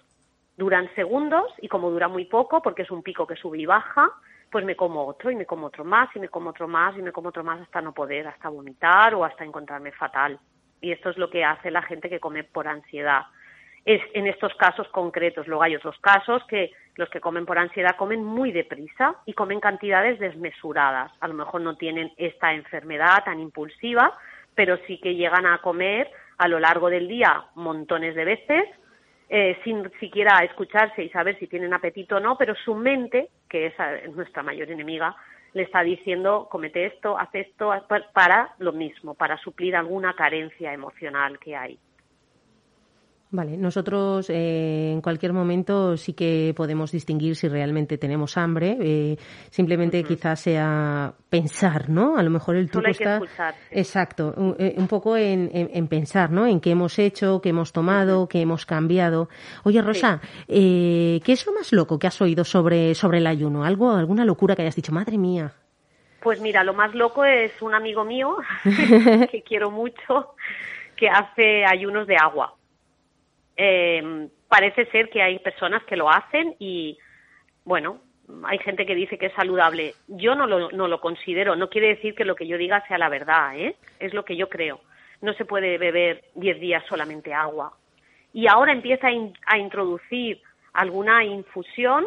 [0.56, 4.10] Duran segundos y como dura muy poco, porque es un pico que sube y baja,
[4.50, 7.02] pues me como otro y me como otro más y me como otro más y
[7.02, 10.38] me como otro más hasta no poder, hasta vomitar o hasta encontrarme fatal.
[10.80, 13.22] Y esto es lo que hace la gente que come por ansiedad
[13.84, 15.46] es en estos casos concretos.
[15.46, 19.60] Luego hay otros casos que los que comen por ansiedad comen muy deprisa y comen
[19.60, 21.10] cantidades desmesuradas.
[21.20, 24.16] A lo mejor no tienen esta enfermedad tan impulsiva,
[24.54, 28.64] pero sí que llegan a comer a lo largo del día montones de veces,
[29.28, 33.66] eh, sin siquiera escucharse y saber si tienen apetito o no, pero su mente, que
[33.66, 33.74] es
[34.14, 35.16] nuestra mayor enemiga,
[35.54, 37.72] le está diciendo comete esto, haz esto,
[38.12, 41.78] para lo mismo, para suplir alguna carencia emocional que hay.
[43.34, 48.76] Vale, nosotros eh, en cualquier momento sí que podemos distinguir si realmente tenemos hambre.
[48.78, 49.16] Eh,
[49.48, 52.18] simplemente quizás sea pensar, ¿no?
[52.18, 53.22] A lo mejor el truco está.
[53.70, 56.46] Exacto, un, eh, un poco en, en, pensar, ¿no?
[56.46, 59.30] En qué hemos hecho, qué hemos tomado, qué hemos cambiado.
[59.64, 63.64] Oye, Rosa, eh, ¿qué es lo más loco que has oído sobre, sobre el ayuno?
[63.64, 65.54] ¿Algo, alguna locura que hayas dicho, madre mía?
[66.20, 68.36] Pues mira, lo más loco es un amigo mío
[69.30, 70.34] que quiero mucho
[70.96, 72.56] que hace ayunos de agua
[73.64, 76.98] eh, parece ser que hay personas que lo hacen y,
[77.64, 78.00] bueno,
[78.42, 79.94] hay gente que dice que es saludable.
[80.08, 81.54] Yo no lo, no lo considero.
[81.54, 83.76] No quiere decir que lo que yo diga sea la verdad, ¿eh?
[84.00, 84.80] Es lo que yo creo.
[85.20, 87.72] No se puede beber 10 días solamente agua.
[88.32, 89.08] Y ahora empieza
[89.46, 90.40] a, introducir
[90.72, 92.04] alguna infusión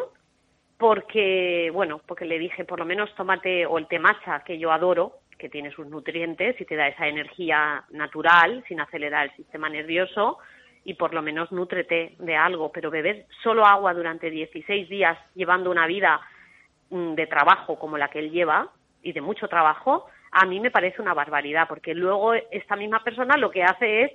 [0.76, 4.72] porque, bueno, porque le dije, por lo menos tómate o el té matcha, que yo
[4.72, 9.70] adoro, que tiene sus nutrientes y te da esa energía natural sin acelerar el sistema
[9.70, 10.38] nervioso,
[10.86, 15.68] y por lo menos nútrete de algo, pero beber solo agua durante 16 días llevando
[15.68, 16.20] una vida
[16.90, 18.68] mm, de trabajo como la que él lleva
[19.02, 23.36] y de mucho trabajo, a mí me parece una barbaridad, porque luego esta misma persona
[23.36, 24.12] lo que hace es...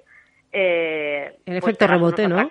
[0.54, 2.50] Eh, el pues, efecto rebote, ¿no?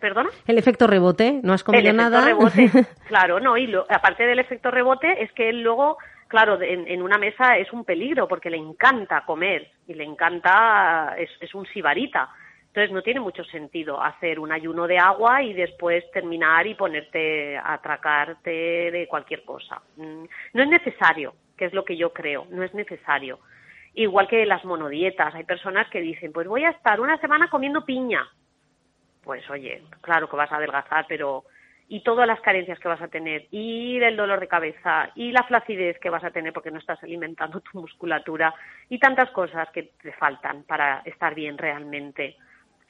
[0.00, 0.30] ¿Perdona?
[0.46, 2.24] El efecto rebote, no has comido el nada.
[2.24, 2.70] Rebote,
[3.08, 7.58] claro, no, y aparte del efecto rebote es que él luego, claro, en, una mesa
[7.58, 12.30] es un peligro porque le encanta comer y le encanta, es, es un sibarita.
[12.76, 17.56] Entonces no tiene mucho sentido hacer un ayuno de agua y después terminar y ponerte
[17.56, 19.80] a atracarte de cualquier cosa.
[19.96, 23.38] Mm, no es necesario, que es lo que yo creo, no es necesario.
[23.94, 27.82] Igual que las monodietas, hay personas que dicen, pues voy a estar una semana comiendo
[27.86, 28.28] piña.
[29.24, 31.44] Pues oye, claro que vas a adelgazar, pero
[31.88, 35.44] y todas las carencias que vas a tener, y el dolor de cabeza, y la
[35.44, 38.52] flacidez que vas a tener porque no estás alimentando tu musculatura,
[38.90, 42.36] y tantas cosas que te faltan para estar bien realmente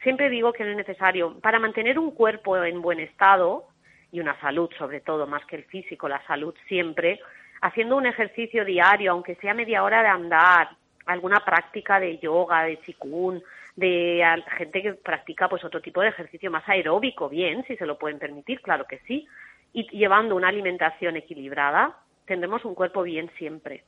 [0.06, 1.36] siempre digo que no es necesario.
[1.40, 3.64] Para mantener un cuerpo en buen estado
[4.12, 7.18] y una salud, sobre todo, más que el físico, la salud siempre,
[7.60, 10.68] haciendo un ejercicio diario, aunque sea media hora de andar,
[11.06, 13.42] alguna práctica de yoga, de chikun,
[13.74, 14.24] de
[14.56, 18.20] gente que practica pues otro tipo de ejercicio más aeróbico, bien, si se lo pueden
[18.20, 19.26] permitir, claro que sí,
[19.72, 23.82] y llevando una alimentación equilibrada, tendremos un cuerpo bien siempre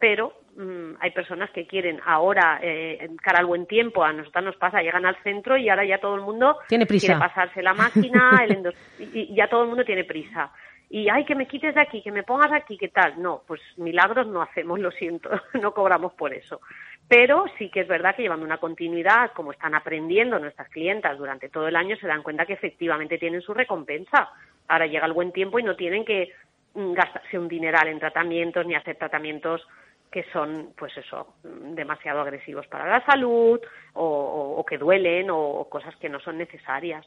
[0.00, 4.56] pero mm, hay personas que quieren ahora, eh, cara al buen tiempo, a nosotros nos
[4.56, 7.06] pasa, llegan al centro y ahora ya todo el mundo tiene prisa.
[7.06, 10.50] quiere pasarse la máquina, el y, ya todo el mundo tiene prisa.
[10.92, 13.22] Y, ay, que me quites de aquí, que me pongas aquí, ¿qué tal?
[13.22, 15.30] No, pues milagros no hacemos, lo siento,
[15.62, 16.60] no cobramos por eso.
[17.06, 21.48] Pero sí que es verdad que llevando una continuidad, como están aprendiendo nuestras clientas durante
[21.48, 24.30] todo el año, se dan cuenta que efectivamente tienen su recompensa.
[24.66, 26.32] Ahora llega el buen tiempo y no tienen que
[26.74, 29.66] mm, gastarse un dineral en tratamientos ni hacer tratamientos
[30.10, 33.60] que son, pues eso, demasiado agresivos para la salud
[33.94, 37.06] o, que duelen o cosas que no son necesarias.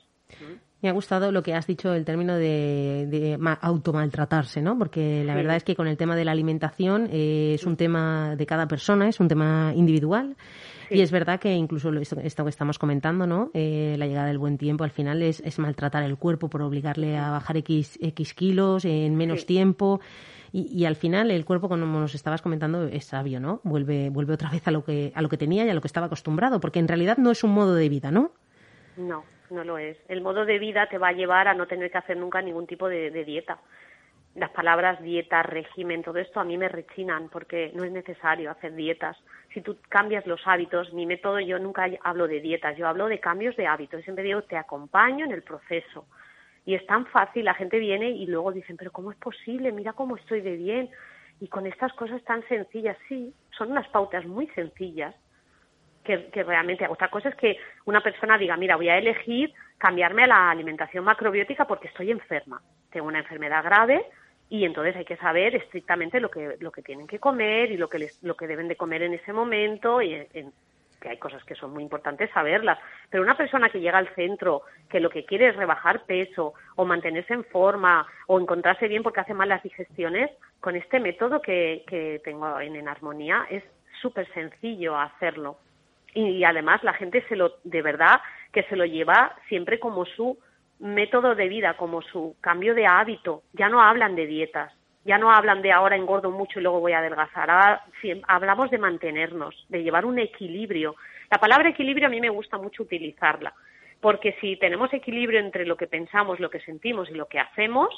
[0.82, 4.78] Me ha gustado lo que has dicho, el término de, de automaltratarse, ¿no?
[4.78, 8.36] Porque la verdad es que con el tema de la alimentación eh, es un tema
[8.36, 10.36] de cada persona, es un tema individual.
[10.90, 13.50] Y es verdad que incluso esto, que estamos comentando, ¿no?
[13.54, 17.18] Eh, la llegada del buen tiempo al final es, es, maltratar el cuerpo por obligarle
[17.18, 20.02] a bajar X, X kilos en menos tiempo.
[20.56, 23.60] Y, al final el cuerpo, como nos estabas comentando, es sabio, ¿no?
[23.64, 25.88] Vuelve, vuelve otra vez a lo que, a lo que tenía y a lo que
[25.88, 28.34] estaba acostumbrado, porque en realidad no es un modo de vida, ¿no?
[28.96, 29.98] No, no lo es.
[30.08, 32.68] El modo de vida te va a llevar a no tener que hacer nunca ningún
[32.68, 33.58] tipo de, dieta.
[34.36, 38.76] Las palabras dieta, régimen, todo esto a mí me rechinan porque no es necesario hacer
[38.76, 39.18] dietas.
[39.56, 43.20] Si tú cambias los hábitos, mi método yo nunca hablo de dietas, yo hablo de
[43.20, 44.04] cambios de hábitos.
[44.04, 46.06] Siempre digo, te acompaño en el proceso
[46.66, 49.72] y es tan fácil, la gente viene y luego dicen, pero ¿cómo es posible?
[49.72, 50.90] Mira cómo estoy de bien.
[51.40, 55.14] Y con estas cosas tan sencillas, sí, son unas pautas muy sencillas
[56.04, 60.24] que, que realmente, otra cosa es que una persona diga, mira, voy a elegir cambiarme
[60.24, 64.06] a la alimentación macrobiótica porque estoy enferma, tengo una enfermedad grave
[64.50, 67.90] y entonces hay que saber estrictamente lo que, lo que tienen que comer y lo
[67.90, 70.54] que, les, lo que deben de comer en ese momento y en,
[71.04, 74.62] que hay cosas que son muy importantes saberlas, pero una persona que llega al centro,
[74.90, 79.20] que lo que quiere es rebajar peso o mantenerse en forma o encontrarse bien porque
[79.20, 83.64] hace mal las digestiones, con este método que, que tengo en, Armonía es
[84.02, 85.58] súper sencillo hacerlo.
[86.16, 88.22] Y, además la gente se lo, de verdad,
[88.54, 90.38] que se lo lleva siempre como su
[90.80, 93.44] método de vida, como su cambio de hábito.
[93.52, 94.72] Ya no hablan de dietas,
[95.06, 97.50] ya no hablan de ahora engordo mucho y luego voy a adelgazar.
[97.50, 97.84] Ahora
[98.28, 100.96] hablamos de mantenernos, de llevar un equilibrio.
[101.30, 103.54] La palabra equilibrio a mí me gusta mucho utilizarla,
[104.00, 107.90] porque si tenemos equilibrio entre lo que pensamos, lo que sentimos y lo que hacemos,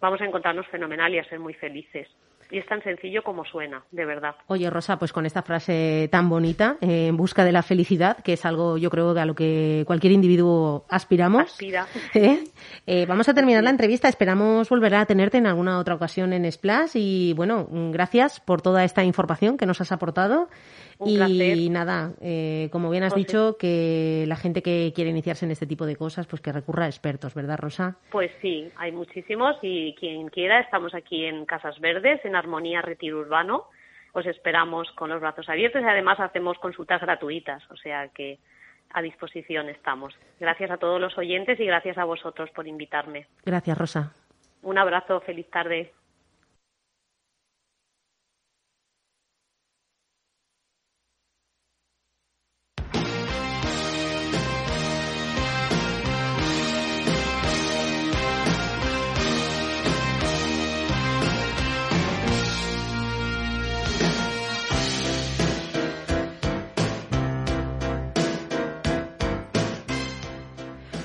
[0.00, 2.08] vamos a encontrarnos fenomenal y a ser muy felices.
[2.50, 4.36] Y es tan sencillo como suena, de verdad.
[4.46, 8.34] Oye, Rosa, pues con esta frase tan bonita, eh, en busca de la felicidad, que
[8.34, 11.42] es algo yo creo a lo que cualquier individuo aspiramos.
[11.42, 11.86] Aspira.
[12.14, 12.44] ¿eh?
[12.86, 14.08] Eh, vamos a terminar la entrevista.
[14.08, 16.92] Esperamos volver a tenerte en alguna otra ocasión en Splash.
[16.94, 20.48] Y bueno, gracias por toda esta información que nos has aportado.
[21.04, 22.12] Y nada,
[22.70, 26.26] como bien has dicho, que la gente que quiere iniciarse en este tipo de cosas,
[26.26, 27.96] pues que recurra a expertos, ¿verdad, Rosa?
[28.10, 33.18] Pues sí, hay muchísimos y quien quiera, estamos aquí en Casas Verdes, en Armonía Retiro
[33.18, 33.64] Urbano.
[34.12, 38.38] Os esperamos con los brazos abiertos y además hacemos consultas gratuitas, o sea que
[38.94, 40.14] a disposición estamos.
[40.40, 43.26] Gracias a todos los oyentes y gracias a vosotros por invitarme.
[43.44, 44.14] Gracias, Rosa.
[44.62, 45.92] Un abrazo, feliz tarde.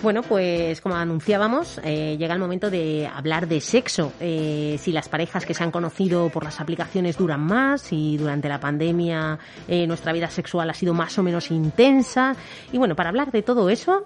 [0.01, 4.13] Bueno, pues como anunciábamos, eh, llega el momento de hablar de sexo.
[4.19, 8.49] Eh, si las parejas que se han conocido por las aplicaciones duran más, si durante
[8.49, 9.37] la pandemia
[9.67, 12.35] eh, nuestra vida sexual ha sido más o menos intensa.
[12.71, 14.03] Y bueno, para hablar de todo eso,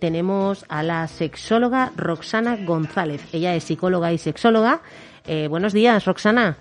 [0.00, 3.26] tenemos a la sexóloga Roxana González.
[3.32, 4.82] Ella es psicóloga y sexóloga.
[5.48, 6.58] buenos días, Roxana.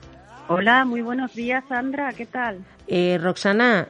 [0.48, 2.14] Hola, muy buenos días, Sandra.
[2.14, 2.60] ¿Qué tal?
[3.20, 3.90] Roxana,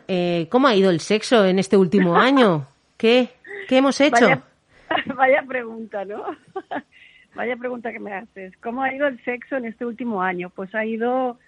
[0.49, 2.65] ¿cómo ha ido el sexo en este último año?
[2.97, 3.29] ¿Qué?
[3.67, 4.25] ¿Qué hemos hecho?
[4.27, 4.50] Vaya
[5.47, 6.23] pregunta, ¿no?
[7.35, 8.53] Vaya pregunta que me haces.
[8.61, 10.49] ¿Cómo ha ido el sexo en este último año?
[10.49, 11.39] Pues ha ido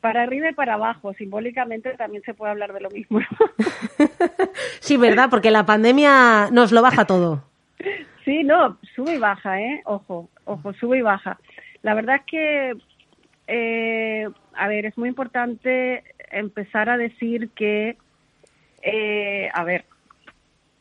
[0.00, 1.14] para arriba y para abajo.
[1.14, 3.20] Simbólicamente también se puede hablar de lo mismo.
[4.80, 5.28] sí, ¿verdad?
[5.30, 7.42] Porque la pandemia nos lo baja todo.
[8.24, 9.80] Sí, no, sube y baja, ¿eh?
[9.86, 11.38] Ojo, ojo, sube y baja.
[11.82, 12.76] La verdad es que,
[13.46, 17.96] eh, a ver, es muy importante empezar a decir que,
[18.82, 19.86] eh, a ver,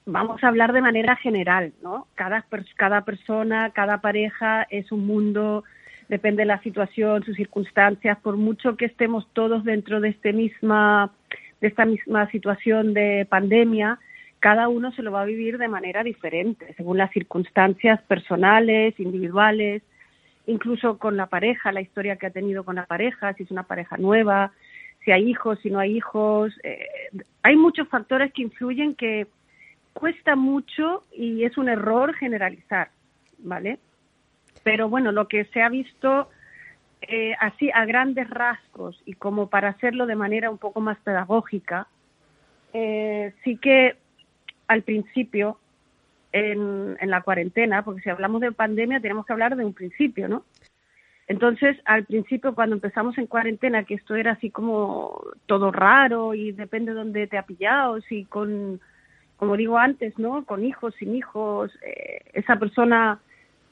[0.08, 2.08] vamos a hablar de manera general, ¿no?
[2.16, 2.46] Cada,
[2.78, 5.66] cada persona, cada pareja es un mundo,
[6.08, 11.12] depende de la situación, sus circunstancias, por mucho que estemos todos dentro de, este misma,
[11.62, 14.00] de esta misma situación de pandemia,
[14.40, 19.84] cada uno se lo va a vivir de manera diferente, según las circunstancias personales, individuales,
[20.46, 23.64] incluso con la pareja, la historia que ha tenido con la pareja, si es una
[23.64, 24.54] pareja nueva,
[25.04, 26.54] si hay hijos, si no hay hijos.
[26.64, 26.88] Eh,
[27.44, 29.28] hay muchos factores que influyen que
[30.00, 32.90] cuesta mucho y es un error generalizar,
[33.40, 33.80] ¿vale?
[34.64, 36.30] Pero bueno, lo que se ha visto
[37.02, 41.88] eh, así a grandes rasgos y como para hacerlo de manera un poco más pedagógica,
[42.74, 43.96] eh, sí que
[44.68, 45.58] al principio,
[46.32, 50.28] en, en la cuarentena, porque si hablamos de pandemia tenemos que hablar de un principio,
[50.28, 50.44] ¿no?
[51.28, 56.54] Entonces, al principio, cuando empezamos en cuarentena, que esto era así como todo raro y
[56.54, 58.80] depende de dónde te ha pillado, si con
[59.38, 60.46] como digo antes, ¿no?
[60.46, 63.20] Con hijos, sin hijos, eh, esa persona,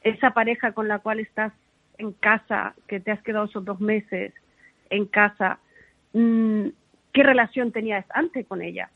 [0.02, 1.52] esa pareja con la cual estás
[1.98, 4.32] en casa, que te has quedado esos dos meses
[4.90, 5.58] en casa,
[6.12, 6.68] mm,
[7.12, 8.90] ¿qué relación tenías antes con ella?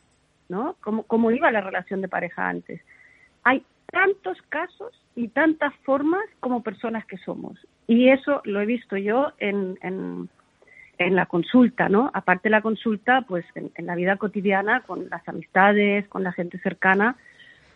[0.48, 0.76] ¿No?
[0.80, 2.80] ¿Cómo, ¿Cómo iba la relación de pareja antes?
[3.44, 7.59] Hay tantos casos y tantas formas como personas que somos.
[7.87, 10.28] Y eso lo he visto yo en, en
[11.06, 12.10] en la consulta, ¿no?
[12.12, 16.58] Aparte de la consulta, pues en, la vida cotidiana, con las amistades, con la gente
[16.58, 17.16] cercana,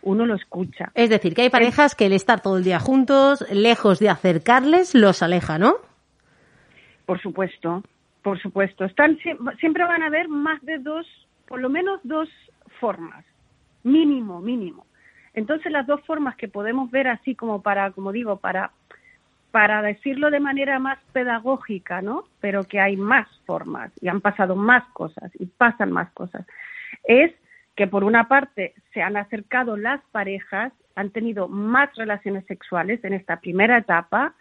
[0.03, 0.91] uno lo escucha.
[0.93, 4.93] Es decir, que hay parejas que el estar todo el día juntos, lejos de acercarles,
[4.93, 5.75] los aleja, ¿no?
[7.05, 7.83] Por supuesto,
[8.21, 8.85] por supuesto.
[8.85, 9.17] Están,
[9.59, 11.07] siempre van a haber más de dos,
[11.47, 12.29] por lo menos dos
[12.79, 13.25] formas,
[13.83, 14.85] mínimo, mínimo.
[15.33, 18.71] Entonces las dos formas que podemos ver así como para, como digo, para
[19.55, 22.25] para decirlo de manera más pedagógica, ¿no?
[22.41, 26.45] Pero que hay más formas y han pasado más cosas y pasan más cosas.
[27.05, 27.31] Es
[27.73, 33.13] que por una parte se han acercado las parejas, han tenido más relaciones sexuales en
[33.13, 34.33] esta primera etapa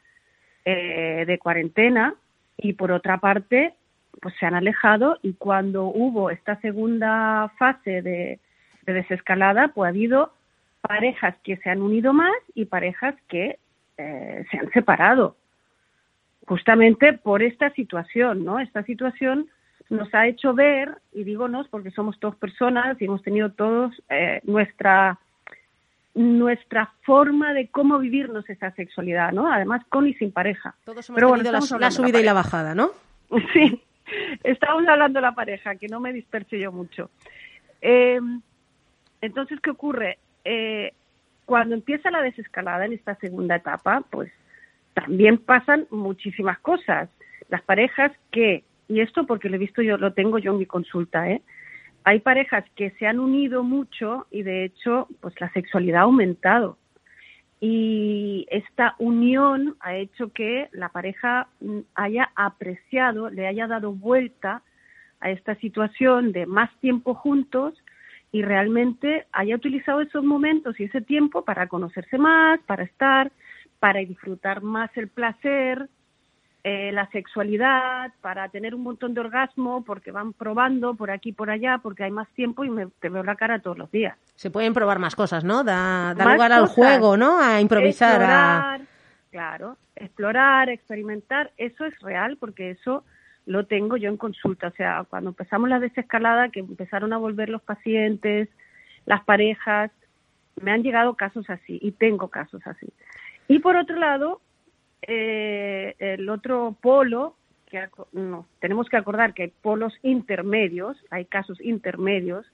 [0.65, 2.17] eh, de cuarentena
[2.57, 3.75] y por otra parte
[4.21, 8.41] pues se han alejado y cuando hubo esta segunda fase de,
[8.83, 10.33] de desescalada pues ha habido
[10.81, 13.61] parejas que se han unido más y parejas que
[13.99, 15.37] eh, se han separado
[16.47, 18.61] justamente por esta situación, ¿no?
[18.61, 19.49] Esta situación
[19.91, 23.93] nos ha hecho ver, y digo nos porque somos todos personas y hemos tenido todos
[24.09, 25.19] eh, nuestra
[26.15, 29.53] nuestra forma de cómo vivirnos esa sexualidad, ¿no?
[29.53, 30.77] Además, con y sin pareja.
[30.85, 32.91] Todos hemos tenido la, subida y la bajada, ¿no?
[33.53, 33.83] Sí,
[34.45, 37.11] estamos hablando de la pareja, que no me disperse yo mucho.
[37.81, 38.21] Eh,
[39.21, 40.19] entonces, ¿qué ocurre?
[40.45, 40.93] Eh,
[41.45, 44.31] cuando empieza la desescalada en esta segunda etapa, pues
[44.95, 47.09] también pasan muchísimas cosas.
[47.51, 50.67] las parejas que, y esto porque lo he visto yo, lo tengo yo en mi
[50.67, 51.43] consulta, ¿eh?
[52.05, 56.79] Hay parejas que se han unido mucho y de hecho, pues la sexualidad ha aumentado.
[57.61, 64.63] Y esta unión ha hecho que la pareja mm, haya apreciado, le haya dado vuelta
[65.21, 67.75] a esta situación de más tiempo juntos
[68.35, 73.31] y realmente haya utilizado esos momentos y ese tiempo para conocerse más, para estar,
[73.79, 75.89] para disfrutar más el placer,
[76.65, 81.33] eh, la sexualidad, para tener un montón de orgasmo, porque van probando por aquí y
[81.33, 84.19] por allá, porque hay más tiempo y me, te veo la cara todos los días.
[84.35, 85.63] Se pueden probar más cosas, ¿no?
[85.63, 87.39] Da, lugar al juego, ¿no?
[87.39, 88.21] A improvisar.
[88.21, 88.81] Explorar,
[89.31, 93.05] claro, explorar, experimentar, eso es real, porque eso
[93.47, 94.69] lo tengo yo en consulta.
[94.69, 98.49] O sea, cuando empezamos la desescalada, que empezaron a volver los pacientes,
[99.07, 99.91] las parejas,
[100.61, 102.87] me han llegado casos así y tengo casos así.
[103.49, 104.41] Y por otro lado,
[105.03, 107.37] eh, el otro polo,
[107.67, 112.47] que no, tenemos que acordar que hay polos intermedios, hay casos intermedios,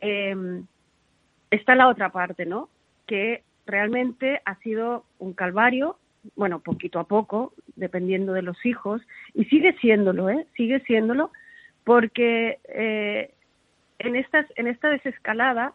[0.00, 0.62] eh,
[1.50, 2.68] está la otra parte, ¿no?
[3.06, 5.98] Que realmente ha sido un calvario,
[6.36, 9.02] bueno, poquito a poco, dependiendo de los hijos,
[9.34, 10.46] y sigue siéndolo, ¿eh?
[10.56, 11.30] Sigue siéndolo,
[11.84, 13.32] porque eh,
[13.98, 15.74] en, estas, en esta desescalada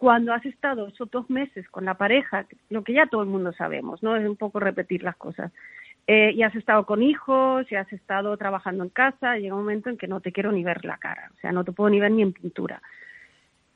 [0.00, 3.52] cuando has estado esos dos meses con la pareja, lo que ya todo el mundo
[3.52, 4.16] sabemos, ¿no?
[4.16, 5.52] Es un poco repetir las cosas.
[6.06, 9.90] Eh, y has estado con hijos, y has estado trabajando en casa, llega un momento
[9.90, 12.00] en que no te quiero ni ver la cara, o sea, no te puedo ni
[12.00, 12.80] ver ni en pintura.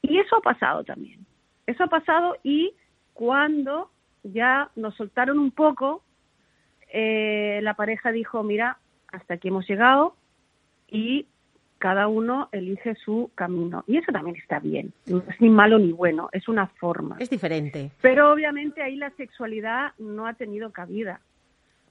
[0.01, 1.27] Y eso ha pasado también.
[1.67, 2.75] Eso ha pasado y
[3.13, 3.91] cuando
[4.25, 6.03] ya nos soltaron un poco,
[6.93, 8.79] eh, la pareja dijo, mira,
[9.13, 10.17] hasta aquí hemos llegado
[10.89, 11.27] y
[11.79, 13.85] cada uno elige su camino.
[13.87, 17.17] Y eso también está bien, no es ni malo ni bueno, es una forma.
[17.19, 17.91] Es diferente.
[18.01, 21.21] Pero obviamente ahí la sexualidad no ha tenido cabida.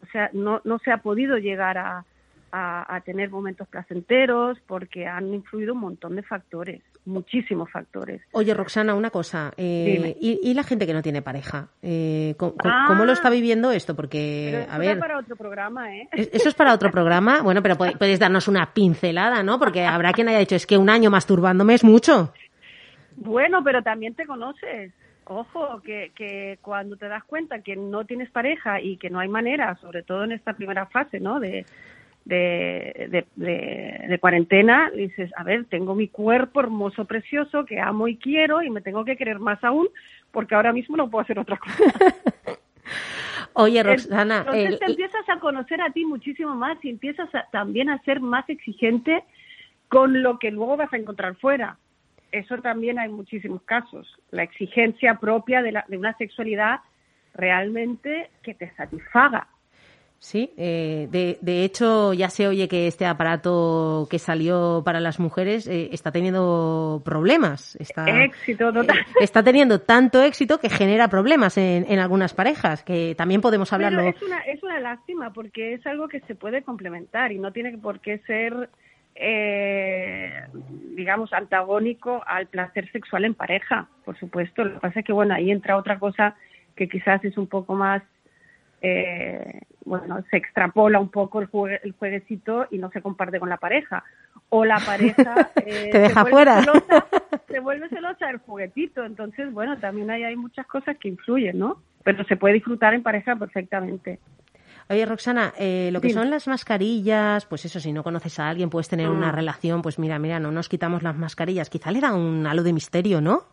[0.02, 2.06] O sea, no, no se ha podido llegar a,
[2.52, 8.22] a, tener momentos placenteros porque han influido un montón de factores, muchísimos factores.
[8.32, 9.52] Oye, Roxana, una cosa.
[9.58, 11.70] Eh, y, la gente que no tiene pareja?
[11.82, 13.32] Eh, ¿cómo, lo está ah.
[13.32, 13.96] viviendo esto?
[13.96, 14.90] Porque, a ver.
[14.90, 16.10] Eso es para otro programa, ¿eh?
[16.12, 17.42] Eso es para otro programa.
[17.42, 19.60] Bueno, pero puedes darnos una pincelada, ¿no?
[19.60, 22.34] Porque habrá quien haya dicho, es que un año masturbándome es mucho.
[23.16, 24.92] Bueno, pero también te conoces.
[25.26, 29.30] Ojo, que, que cuando te das cuenta que no tienes pareja y que no hay
[29.30, 31.40] manera, sobre todo en esta primera fase, ¿no?
[31.40, 31.66] De,
[32.26, 38.62] de, de, cuarentena, dices, a ver, tengo mi cuerpo hermoso, precioso, que amo y quiero,
[38.62, 39.90] y me tengo que querer más aún,
[40.32, 41.76] porque ahora mismo no puedo hacer otra cosa.
[43.54, 44.40] Oye, Roxana.
[44.40, 48.50] Entonces te empiezas a conocer a ti muchísimo más y empiezas también a ser más
[48.50, 49.24] exigente
[49.90, 51.78] con lo que luego vas a encontrar fuera.
[52.32, 54.08] Eso también hay muchísimos casos.
[54.32, 56.80] La exigencia propia de, la, de una sexualidad
[57.36, 59.48] realmente que te satisfaga
[60.24, 65.20] Sí, eh, de, de, hecho ya se oye que este aparato que salió para las
[65.20, 67.76] mujeres eh, está teniendo problemas.
[67.76, 69.00] Está, éxito total.
[69.00, 73.74] Eh, está teniendo tanto éxito que genera problemas en, en algunas parejas, que también podemos
[73.74, 74.02] hablarlo.
[74.04, 77.78] es, una, es una lástima porque es algo que se puede complementar y no tiene
[77.78, 78.70] por qué ser,
[80.96, 84.64] digamos, antagónico al placer sexual en pareja, por supuesto.
[84.64, 86.38] Lo que pasa es que, bueno, ahí entra otra cosa
[86.78, 88.04] que quizás es un poco más
[88.84, 91.50] eh, bueno, se extrapola un poco el,
[91.84, 94.04] el jueguecito y no se comparte con la pareja.
[94.50, 96.62] O la pareja eh, te deja fuera.
[97.48, 99.06] se vuelve celosa del juguetito.
[99.06, 101.82] Entonces, bueno, también hay, hay muchas cosas que influyen, ¿no?
[102.04, 104.20] Pero se puede disfrutar en pareja perfectamente.
[104.90, 108.70] Oye, Roxana, eh, lo que son las mascarillas, pues eso, si no conoces a alguien,
[108.70, 109.36] puedes tener una mm.
[109.36, 111.70] relación, pues mira, mira, no nos quitamos las mascarillas.
[111.70, 113.44] Quizá le da un halo de misterio, ¿no?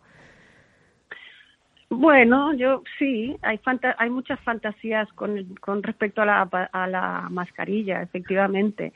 [1.90, 3.60] Bueno, yo sí, hay,
[3.98, 8.92] hay muchas fantasías con, con respecto a la, a la mascarilla, efectivamente.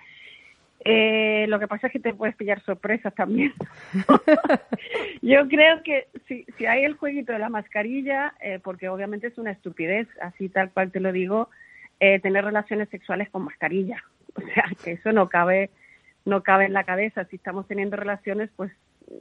[0.84, 3.52] Eh, lo que pasa es que te puedes pillar sorpresas también.
[5.22, 9.38] yo creo que si, si hay el jueguito de la mascarilla, eh, porque obviamente es
[9.38, 11.48] una estupidez, así tal cual te lo digo,
[11.98, 14.04] eh, tener relaciones sexuales con mascarilla.
[14.36, 15.70] O sea, que eso no cabe,
[16.24, 17.24] no cabe en la cabeza.
[17.24, 18.72] Si estamos teniendo relaciones, pues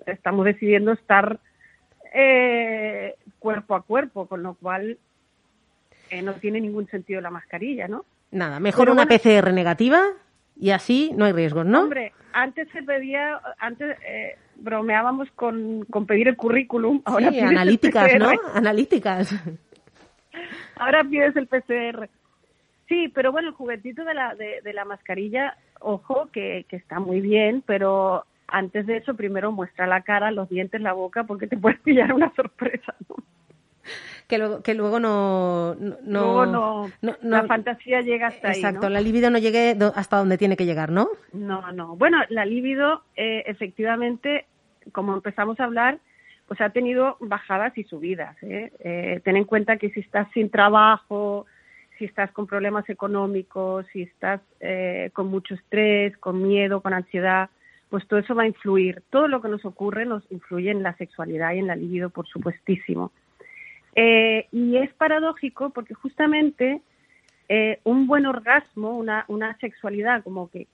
[0.05, 1.39] estamos decidiendo estar
[2.13, 4.97] eh, cuerpo a cuerpo, con lo cual
[6.09, 8.05] eh, no tiene ningún sentido la mascarilla, ¿no?
[8.31, 10.01] Nada, mejor una PCR negativa
[10.55, 11.81] y así no hay riesgos, ¿no?
[11.81, 17.01] Hombre, antes se pedía, antes eh, bromeábamos con, con, pedir el currículum.
[17.03, 18.31] Ahora sí, analíticas, ¿no?
[18.53, 19.35] Analíticas.
[20.77, 22.09] Ahora pides el PCR.
[22.87, 27.01] Sí, pero bueno, el juguetito de la, de, de la mascarilla, ojo, que, que está
[27.01, 31.47] muy bien, pero antes de eso primero muestra la cara, los dientes, la boca, porque
[31.47, 32.95] te puedes pillar una sorpresa.
[34.27, 38.57] que luego, que luego no, no, luego no, la fantasía llega hasta ahí.
[38.57, 41.09] Exacto, la libido no llegue hasta donde tiene que llegar, ¿no?
[41.33, 41.95] No, no.
[41.95, 44.45] Bueno, la libido, eh, efectivamente,
[44.91, 45.99] como empezamos a hablar,
[46.47, 48.35] pues ha tenido bajadas y subidas.
[48.43, 48.71] ¿eh?
[48.79, 51.47] Eh, ten en cuenta que si estás sin trabajo,
[51.97, 57.49] si estás con problemas económicos, si estás eh, con mucho estrés, con miedo, con ansiedad,
[57.93, 59.03] pues todo eso va a influir.
[59.11, 62.25] Todo lo que nos ocurre nos influye en la sexualidad y en la libido, por
[62.25, 63.11] supuestísimo.
[63.93, 66.81] Eh, y es paradójico porque justamente
[67.49, 70.65] eh, un buen orgasmo, una, una sexualidad como que,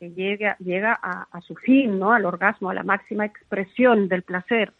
[0.00, 2.12] llega, llega a, a, su fin, ¿no?
[2.12, 4.70] Al orgasmo, a la máxima expresión del placer.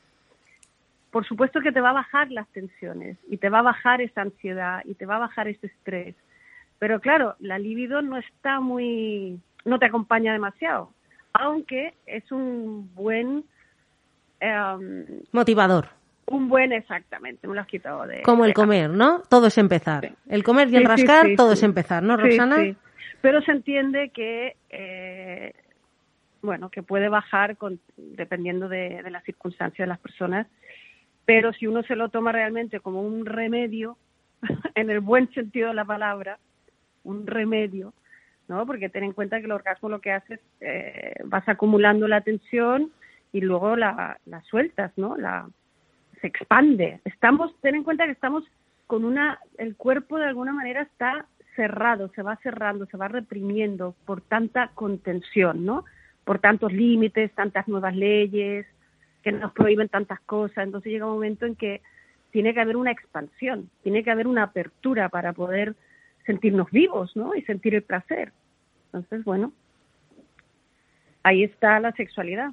[1.10, 4.20] Por supuesto que te va a bajar las tensiones y te va a bajar esa
[4.20, 6.14] ansiedad y te va a bajar ese estrés.
[6.78, 10.90] Pero claro, la libido no está muy, no te acompaña demasiado
[11.40, 13.44] aunque es un buen...
[14.40, 15.88] Em, Motivador.
[16.26, 18.22] Un buen, exactamente, has quitado de...
[18.22, 19.22] Como el comer, ¿no?
[19.28, 20.12] Todo es empezar.
[20.28, 22.56] El comer y el rascar, todo es empezar, ¿no, Roxana?
[22.56, 22.76] Sí,
[23.20, 25.52] Pero se entiende que, eh,
[26.42, 30.48] bueno, que puede bajar con, dependiendo de, de las circunstancias de las personas,
[31.24, 33.96] pero si uno se lo toma realmente como un remedio,
[34.74, 36.38] en el buen sentido de la palabra,
[37.04, 37.94] un remedio,
[38.48, 38.66] ¿no?
[38.66, 42.20] Porque ten en cuenta que el orgasmo lo que hace es eh, vas acumulando la
[42.20, 42.92] tensión
[43.32, 45.16] y luego la, la sueltas, ¿no?
[45.16, 45.48] La,
[46.20, 47.00] se expande.
[47.04, 48.44] Estamos, ten en cuenta que estamos
[48.86, 51.26] con una, el cuerpo de alguna manera está
[51.56, 55.84] cerrado, se va cerrando, se va reprimiendo por tanta contención, ¿no?
[56.24, 58.66] Por tantos límites, tantas nuevas leyes
[59.22, 60.58] que nos prohíben tantas cosas.
[60.58, 61.80] Entonces llega un momento en que
[62.30, 65.74] tiene que haber una expansión, tiene que haber una apertura para poder
[66.26, 67.34] sentirnos vivos, ¿no?
[67.34, 68.32] Y sentir el placer.
[68.86, 69.52] Entonces, bueno,
[71.22, 72.50] ahí está la sexualidad.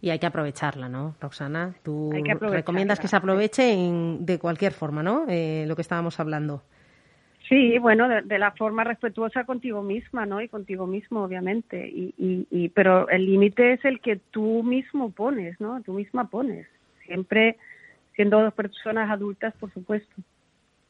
[0.00, 1.74] Y hay que aprovecharla, ¿no, Roxana?
[1.82, 5.24] Tú recomiendas que se aproveche en, de cualquier forma, ¿no?
[5.28, 6.62] Eh, lo que estábamos hablando.
[7.48, 10.40] Sí, bueno, de, la forma respetuosa contigo misma, ¿no?
[10.40, 11.88] Y contigo mismo, obviamente.
[11.88, 15.80] Y, y, y pero el límite es el que tú mismo pones, ¿no?
[15.82, 16.66] Tú misma pones.
[17.06, 17.56] Siempre
[18.16, 20.14] siendo dos personas adultas, por supuesto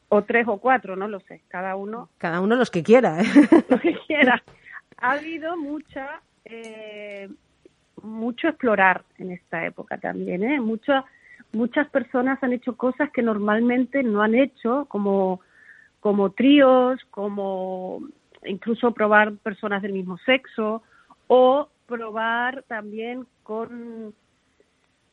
[0.09, 2.09] o tres o cuatro, no lo sé, cada uno.
[2.17, 3.21] Cada uno los que quiera.
[3.21, 3.25] ¿eh?
[3.69, 4.41] Los que quiera.
[4.97, 7.29] Ha habido mucha, eh,
[8.01, 10.59] mucho explorar en esta época también, ¿eh?
[10.59, 11.05] Muchas,
[11.51, 15.41] muchas personas han hecho cosas que normalmente no han hecho, como,
[15.99, 18.01] como tríos, como
[18.45, 20.83] incluso probar personas del mismo sexo,
[21.27, 24.13] o probar también con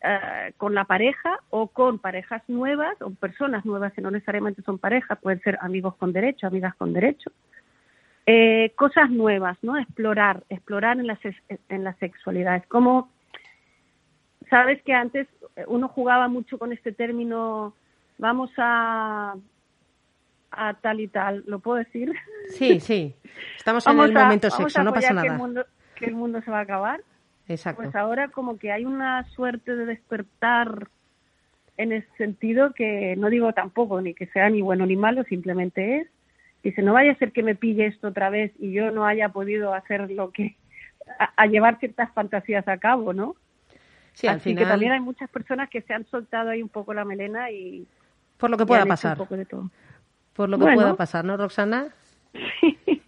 [0.06, 4.78] eh, con la pareja o con parejas nuevas o personas nuevas que no necesariamente son
[4.78, 7.30] parejas, pueden ser amigos con derecho, amigas con derecho.
[8.26, 9.78] Eh, cosas nuevas, ¿no?
[9.78, 11.18] Explorar, explorar en la,
[11.70, 12.56] en la sexualidad.
[12.56, 13.08] Es como,
[14.50, 15.26] sabes que antes
[15.68, 17.74] uno jugaba mucho con este término,
[18.18, 19.36] vamos a,
[20.50, 22.12] a tal y tal, ¿lo puedo decir?
[22.50, 23.14] Sí, sí.
[23.56, 25.22] Estamos en el momento sexo, no pasa nada.
[25.22, 27.00] Que el, mundo, que el mundo se va a acabar
[27.48, 27.82] Exacto.
[27.82, 30.88] Pues ahora como que hay una suerte de despertar
[31.76, 35.98] en ese sentido que no digo tampoco ni que sea ni bueno ni malo, simplemente
[35.98, 36.08] es.
[36.62, 39.28] Dice, no vaya a ser que me pille esto otra vez y yo no haya
[39.28, 40.56] podido hacer lo que,
[41.36, 43.36] a, llevar ciertas fantasías a cabo, ¿no?
[44.14, 46.94] Sí, al Así que también hay muchas personas que se han soltado ahí un poco
[46.94, 47.86] la melena y...
[48.38, 49.18] Por lo que pueda pasar.
[49.18, 51.88] Por lo que pueda pasar, ¿no, Roxana?
[52.60, 53.03] Sí.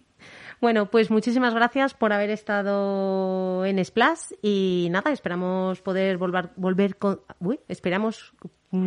[0.59, 6.95] Bueno, pues muchísimas gracias por haber estado en Splash y nada, esperamos poder volver, volver
[6.95, 8.33] con, uy, esperamos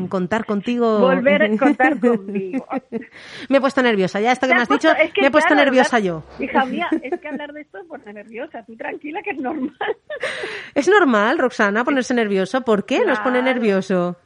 [0.09, 0.99] contar contigo.
[0.99, 2.67] Volver a contar conmigo.
[3.49, 4.89] me he puesto nerviosa, ya esto que me has dicho,
[5.21, 6.25] me he puesto nerviosa yo.
[6.41, 9.77] Hija mía, es que hablar de esto es poner nerviosa, tú tranquila que es normal.
[10.75, 14.17] es normal, Roxana, ponerse nervioso, ¿por qué nos pone nervioso?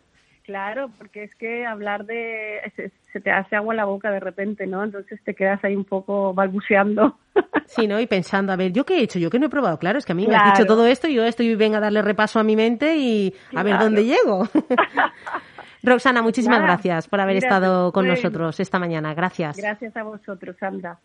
[0.45, 2.92] Claro, porque es que hablar de...
[3.14, 4.82] Se, te hace agua la boca de repente, ¿no?
[4.82, 7.16] Entonces te quedas ahí un poco balbuceando.
[7.66, 7.98] Sí, ¿no?
[7.98, 9.18] Y pensando, a ver, ¿yo qué he hecho?
[9.18, 9.78] ¿Yo qué no he probado?
[9.78, 11.80] Claro, es que a mí me has dicho todo esto y yo estoy, venga a
[11.80, 14.46] darle repaso a mi mente y a ver dónde llego.
[15.82, 19.14] Roxana, muchísimas gracias por haber estado con nosotros esta mañana.
[19.14, 19.56] Gracias.
[19.56, 20.98] Gracias a vosotros, Sandra.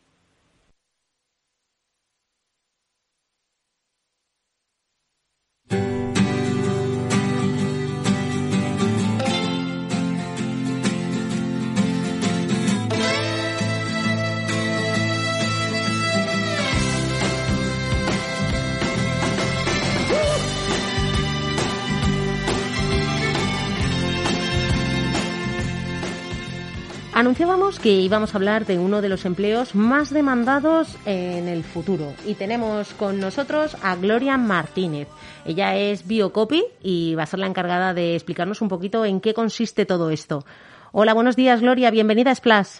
[27.19, 32.13] Anunciábamos que íbamos a hablar de uno de los empleos más demandados en el futuro
[32.25, 35.09] y tenemos con nosotros a Gloria Martínez.
[35.43, 39.33] Ella es Biocopy y va a ser la encargada de explicarnos un poquito en qué
[39.33, 40.45] consiste todo esto.
[40.93, 41.91] Hola, buenos días, Gloria.
[41.91, 42.77] Bienvenida a Splash.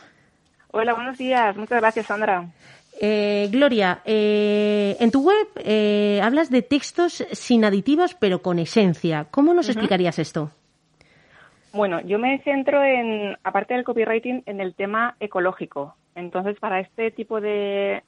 [0.71, 1.57] Hola, buenos días.
[1.57, 2.47] Muchas gracias, Sandra.
[3.01, 9.27] Eh, Gloria, eh, en tu web eh, hablas de textos sin aditivos pero con esencia.
[9.31, 10.49] ¿Cómo nos explicarías esto?
[11.71, 15.95] Bueno, yo me centro en, aparte del copywriting, en el tema ecológico.
[16.15, 18.01] Entonces, para este tipo de,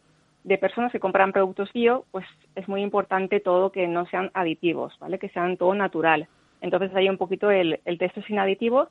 [0.60, 5.20] personas que compran productos bio, pues es muy importante todo que no sean aditivos, ¿vale?
[5.20, 6.28] Que sean todo natural.
[6.60, 8.90] Entonces, hay un poquito el, el texto sin aditivos,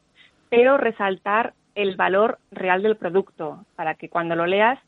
[0.51, 4.79] pero resaltar el valor real del producto para que cuando lo leas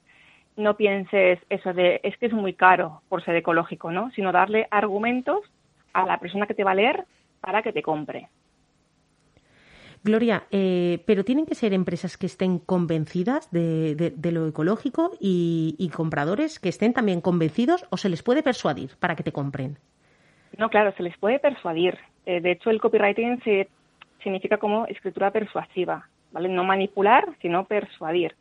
[0.56, 4.10] no pienses eso de es que es muy caro por ser ecológico, ¿no?
[4.12, 5.40] Sino darle argumentos
[5.92, 7.04] a la persona que te va a leer
[7.40, 8.28] para que te compre.
[10.04, 16.58] Gloria, eh, pero tienen que ser empresas que estén convencidas de, lo ecológico y, compradores
[16.58, 19.78] que estén también convencidos o se les puede persuadir para que te compren.
[20.58, 21.98] No, claro, se les puede persuadir.
[22.26, 23.68] Eh, de hecho, el copywriting se,
[24.22, 26.48] significa como escritura persuasiva, ¿vale?
[26.48, 28.34] No manipular, sino persuadir.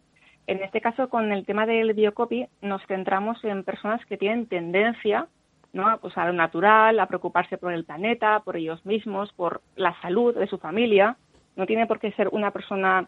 [0.47, 5.27] En este caso, con el tema del biocopy, nos centramos en personas que tienen tendencia
[5.73, 5.97] ¿no?
[5.99, 10.35] pues a lo natural, a preocuparse por el planeta, por ellos mismos, por la salud
[10.35, 11.17] de su familia.
[11.55, 13.07] No tiene por qué ser una persona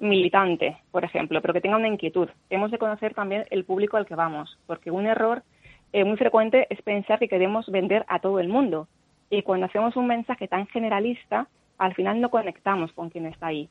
[0.00, 2.28] militante, por ejemplo, pero que tenga una inquietud.
[2.50, 5.42] Hemos de conocer también el público al que vamos, porque un error
[5.92, 8.88] eh, muy frecuente es pensar que queremos vender a todo el mundo.
[9.30, 13.68] Y cuando hacemos un mensaje tan generalista, al final no conectamos con quien está ahí.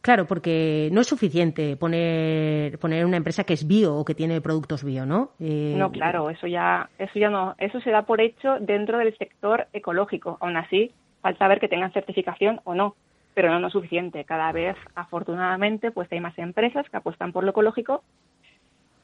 [0.00, 4.40] Claro, porque no es suficiente poner, poner una empresa que es bio o que tiene
[4.40, 5.30] productos bio, ¿no?
[5.38, 9.16] Eh, no, claro, eso ya, eso ya no, eso se da por hecho dentro del
[9.16, 10.38] sector ecológico.
[10.40, 10.90] Aún así,
[11.22, 12.94] falta ver que tengan certificación o no,
[13.34, 14.24] pero no, no es suficiente.
[14.24, 18.02] Cada vez, afortunadamente, pues hay más empresas que apuestan por lo ecológico.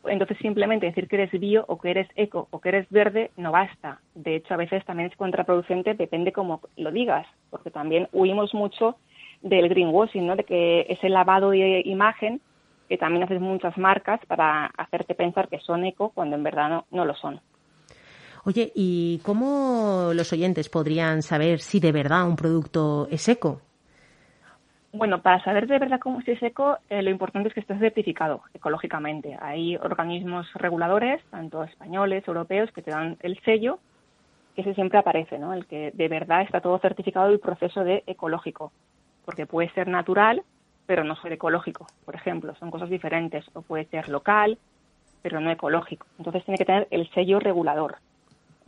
[0.05, 3.53] Entonces, simplemente decir que eres bio o que eres eco o que eres verde no
[3.53, 4.01] basta.
[4.15, 8.97] De hecho, a veces también es contraproducente, depende cómo lo digas, porque también huimos mucho
[9.43, 10.37] del greenwashing, ¿no?
[10.37, 12.41] De que ese lavado de imagen
[12.89, 16.87] que también hacen muchas marcas para hacerte pensar que son eco cuando en verdad no,
[16.91, 17.41] no lo son.
[18.49, 23.61] Oye, ¿y cómo los oyentes podrían saber si de verdad un producto es eco?
[24.91, 28.41] Bueno, para saber de verdad cómo es eco, eh, lo importante es que esté certificado
[28.55, 29.37] ecológicamente.
[29.39, 33.81] Hay organismos reguladores, tanto españoles, europeos, que te dan el sello,
[34.55, 35.53] que ese siempre aparece, ¿no?
[35.53, 38.73] El que de verdad está todo certificado el proceso de ecológico
[39.27, 40.43] porque puede ser natural,
[40.87, 44.57] pero no ser ecológico, por ejemplo, son cosas diferentes, o puede ser local,
[45.21, 46.07] pero no ecológico.
[46.17, 47.99] Entonces tiene que tener el sello regulador.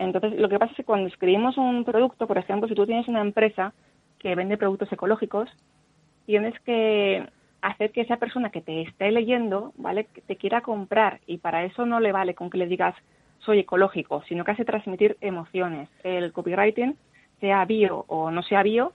[0.01, 3.07] Entonces, lo que pasa es que cuando escribimos un producto, por ejemplo, si tú tienes
[3.07, 3.75] una empresa
[4.19, 5.51] que vende productos ecológicos,
[6.25, 7.29] tienes que
[7.61, 10.07] hacer que esa persona que te esté leyendo, ¿vale?
[10.07, 12.95] Que te quiera comprar y para eso no le vale con que le digas
[13.41, 15.91] soy ecológico, sino que hace transmitir emociones.
[16.03, 16.97] El copywriting,
[17.39, 18.95] sea bio o no sea bio,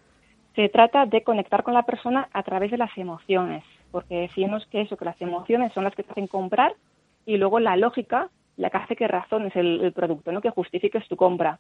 [0.56, 4.82] se trata de conectar con la persona a través de las emociones, porque decimos que
[4.82, 6.74] eso, que las emociones son las que te hacen comprar
[7.28, 10.42] y luego la lógica la que hace que razones el, producto, ¿no?
[10.42, 11.60] que justifiques tu compra.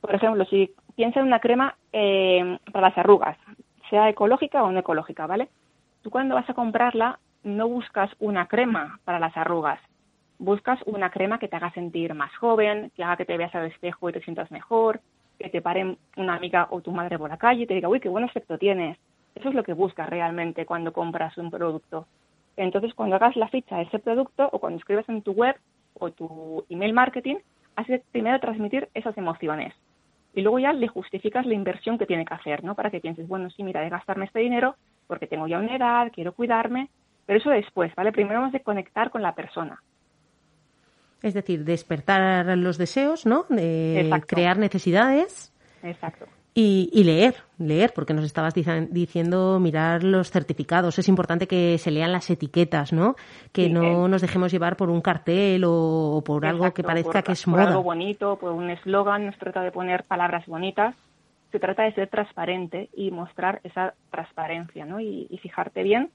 [0.00, 3.38] Por ejemplo, si piensas en una crema eh, para las arrugas,
[3.90, 5.48] sea ecológica o no ecológica, ¿vale?
[6.02, 9.80] Tú cuando vas a comprarla no buscas una crema para las arrugas,
[10.38, 13.66] buscas una crema que te haga sentir más joven, que haga que te veas al
[13.66, 15.00] espejo y te sientas mejor,
[15.38, 18.00] que te pare una amiga o tu madre por la calle y te diga, uy,
[18.00, 18.98] qué buen aspecto tienes.
[19.34, 22.06] Eso es lo que buscas realmente cuando compras un producto.
[22.56, 25.56] Entonces, cuando hagas la ficha de ese producto o cuando escribes en tu web
[25.94, 27.36] o tu email marketing,
[27.76, 29.74] haces primero transmitir esas emociones.
[30.34, 32.74] Y luego ya le justificas la inversión que tiene que hacer, ¿no?
[32.74, 34.76] Para que pienses, bueno, sí, mira, de gastarme este dinero
[35.06, 36.88] porque tengo ya una edad, quiero cuidarme.
[37.26, 38.12] Pero eso después, ¿vale?
[38.12, 39.82] Primero hemos de conectar con la persona.
[41.22, 43.46] Es decir, despertar los deseos, ¿no?
[43.48, 45.54] De crear necesidades.
[45.82, 46.26] Exacto.
[46.56, 50.96] Y, leer, leer, porque nos estabas diciendo mirar los certificados.
[51.00, 53.16] Es importante que se lean las etiquetas, ¿no?
[53.52, 57.48] Que no nos dejemos llevar por un cartel o, por algo que parezca que es
[57.48, 57.62] moda.
[57.62, 60.94] Por algo bonito, por un eslogan, nos trata de poner palabras bonitas.
[61.50, 65.00] Se trata de ser transparente y mostrar esa transparencia, ¿no?
[65.00, 66.10] y fijarte bien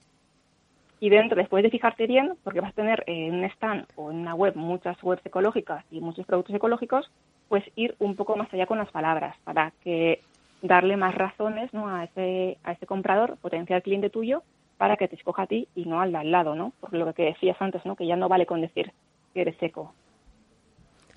[1.00, 4.18] y dentro, después de fijarte bien, porque vas a tener en un stand o en
[4.18, 7.10] una web muchas webs ecológicas y muchos productos ecológicos,
[7.48, 10.22] pues ir un poco más allá con las palabras para que
[10.62, 11.88] darle más razones ¿no?
[11.88, 14.44] a, ese, a ese comprador, potencial cliente tuyo,
[14.78, 16.74] para que te escoja a ti y no al de al lado, ¿no?
[16.80, 17.96] Porque lo que decías antes, ¿no?
[17.96, 18.92] Que ya no vale con decir
[19.34, 19.94] que eres seco.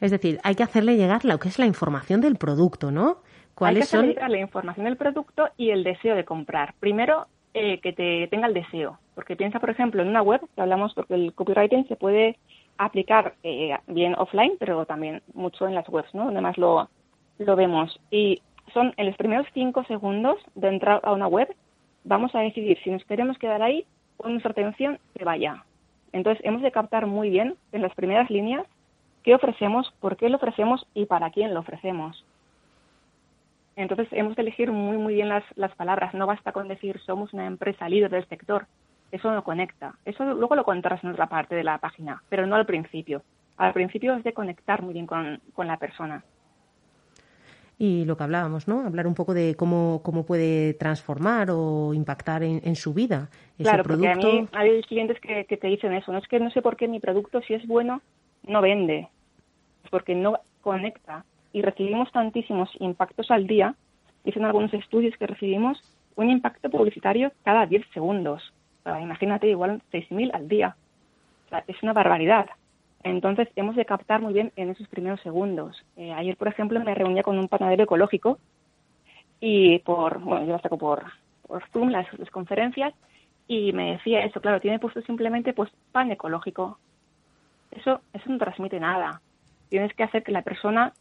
[0.01, 3.19] Es decir, hay que hacerle llegar lo que es la información del producto, ¿no?
[3.55, 6.75] ¿Cuáles hay que llegar la información del producto y el deseo de comprar.
[6.81, 8.99] Primero, eh, que te tenga el deseo.
[9.15, 12.39] Porque piensa, por ejemplo, en una web, que hablamos porque el copywriting se puede
[12.79, 16.25] aplicar eh, bien offline, pero también mucho en las webs, ¿no?
[16.25, 16.89] Donde más lo,
[17.39, 18.01] lo vemos.
[18.11, 18.43] Y
[18.73, 21.55] son en los primeros cinco segundos de entrar a una web,
[22.05, 23.85] vamos a decidir si nos queremos quedar ahí
[24.17, 25.65] o nuestra atención se vaya.
[26.13, 28.67] Entonces, hemos de captar muy bien en las primeras líneas
[29.23, 32.25] qué ofrecemos, por qué lo ofrecemos y para quién lo ofrecemos.
[33.77, 36.13] Entonces, hemos de elegir muy, muy bien las, las palabras.
[36.13, 38.67] No basta con decir somos una empresa líder del sector.
[39.11, 39.95] Eso no conecta.
[40.05, 43.23] Eso luego lo contarás en otra parte de la página, pero no al principio.
[43.57, 46.25] Al principio es de conectar muy bien con, con la persona
[47.83, 48.87] y lo que hablábamos, ¿no?
[48.87, 53.83] Hablar un poco de cómo, cómo puede transformar o impactar en, su vida ese claro,
[53.83, 54.13] producto.
[54.13, 56.77] Porque a mí hay clientes que, te dicen eso, no es que no sé por
[56.77, 58.01] qué mi producto, si es bueno,
[58.47, 59.09] no vende,
[59.91, 61.25] porque no conecta.
[61.53, 63.75] Y recibimos tantísimos impactos al día,
[64.23, 65.83] dicen algunos estudios que recibimos
[66.15, 68.53] un impacto publicitario cada 10 segundos.
[68.87, 70.77] imagínate, igual 6.000 al día.
[71.67, 72.47] es una barbaridad.
[73.05, 75.85] Entonces, hemos de captar muy bien en esos primeros segundos.
[75.97, 78.39] Eh, ayer, por ejemplo, me reunía con un panadero ecológico
[79.41, 81.05] y por, bueno, yo saco por,
[81.47, 82.95] por Zoom las, conferencias
[83.49, 86.79] y me decía eso, claro, tiene puesto simplemente pues pan ecológico.
[87.73, 89.21] Eso, eso no transmite nada.
[89.69, 90.93] Tienes que hacer que la persona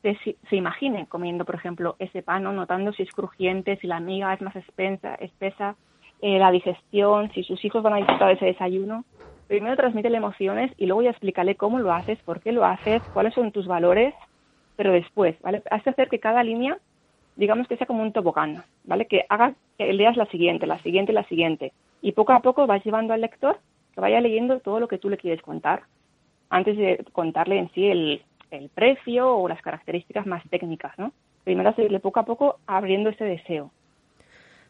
[0.00, 0.16] se,
[0.48, 4.40] se imagine comiendo, por ejemplo, ese pan, notando si es crujiente, si la miga es
[4.40, 5.76] más espesa, espesa
[6.22, 9.04] eh, la digestión, si sus hijos van a disfrutar de ese desayuno
[9.46, 13.34] primero transmite emociones y luego ya explícale cómo lo haces, por qué lo haces, cuáles
[13.34, 14.14] son tus valores,
[14.76, 15.62] pero después, ¿vale?
[15.70, 16.78] Has hacer que cada línea,
[17.36, 19.06] digamos que sea como un tobogán, ¿vale?
[19.06, 21.72] Que haga, que leas la siguiente, la siguiente, la siguiente.
[22.00, 23.58] Y poco a poco vas llevando al lector
[23.94, 25.84] que vaya leyendo todo lo que tú le quieres contar,
[26.50, 31.12] antes de contarle en sí el, el precio o las características más técnicas, ¿no?
[31.44, 33.70] Primero seguirle poco a poco abriendo ese deseo.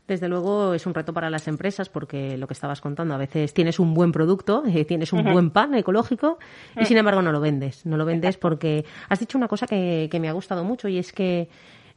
[0.07, 3.55] Desde luego es un reto para las empresas porque lo que estabas contando, a veces
[3.55, 6.38] tienes un buen producto, eh, tienes un buen pan ecológico
[6.78, 7.86] y sin embargo no lo vendes.
[7.86, 11.12] No lo vendes porque has dicho una cosa que, me ha gustado mucho y es
[11.12, 11.48] que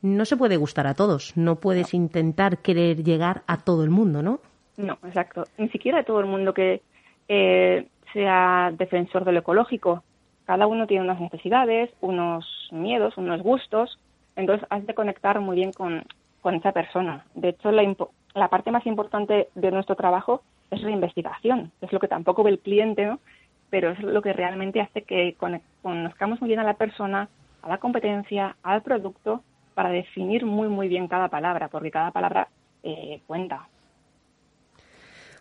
[0.02, 1.36] no se puede gustar a todos.
[1.36, 4.40] No puedes intentar querer llegar a todo el mundo, ¿no?
[4.78, 5.44] No, exacto.
[5.58, 6.82] Ni siquiera a todo el mundo que
[7.28, 10.04] eh, sea defensor de lo ecológico.
[10.46, 14.00] Cada uno tiene unas necesidades, unos miedos, unos gustos.
[14.38, 16.04] Entonces has de conectar muy bien con,
[16.42, 17.26] con esa persona.
[17.36, 17.84] De hecho, la,
[18.34, 22.52] la parte más importante de nuestro trabajo es la investigación, es lo que tampoco ve
[22.52, 23.20] el cliente, ¿no?
[23.70, 25.36] pero es lo que realmente hace que
[25.82, 27.30] conozcamos muy bien a la persona,
[27.62, 29.42] a la competencia, al producto,
[29.74, 32.48] para definir muy, muy bien cada palabra, porque cada palabra
[32.84, 33.68] eh, cuenta.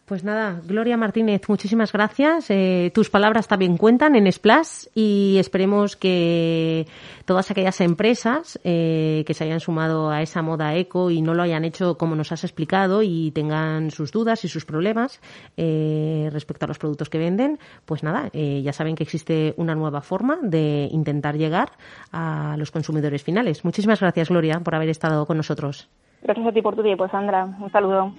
[0.06, 2.48] Pues nada, Gloria Martínez, muchísimas gracias.
[2.50, 6.86] Eh, tus palabras también cuentan en Splash y esperemos que
[7.24, 11.42] todas aquellas empresas eh, que se hayan sumado a esa moda eco y no lo
[11.42, 15.20] hayan hecho como nos has explicado y tengan sus dudas y sus problemas
[15.56, 20.02] eh, respecto a los productos que venden, pues nada, ya saben que existe una nueva
[20.02, 21.72] forma de intentar llegar
[22.12, 23.64] a los consumidores finales.
[23.64, 25.88] Muchísimas gracias, Gloria, por haber estado con nosotros.
[26.22, 27.44] Gracias a ti por tu tiempo, Sandra.
[27.44, 28.12] Un saludo.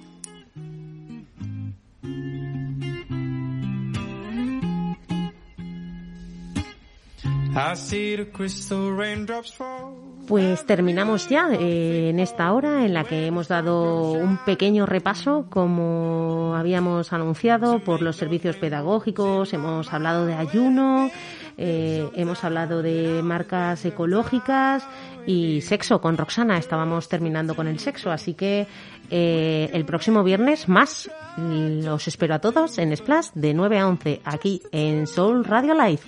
[10.28, 15.48] Pues terminamos ya eh, en esta hora en la que hemos dado un pequeño repaso,
[15.50, 21.10] como habíamos anunciado, por los servicios pedagógicos, hemos hablado de ayuno,
[21.58, 24.88] eh, hemos hablado de marcas ecológicas
[25.26, 26.60] y sexo con Roxana.
[26.60, 28.68] Estábamos terminando con el sexo, así que
[29.10, 31.10] eh, el próximo viernes más.
[31.38, 36.02] Los espero a todos en Splash de 9 a 11 aquí en Soul Radio Live.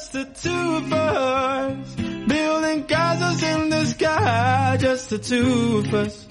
[0.00, 1.94] Just the two of us,
[2.26, 6.26] building castles in the sky, just the two of us,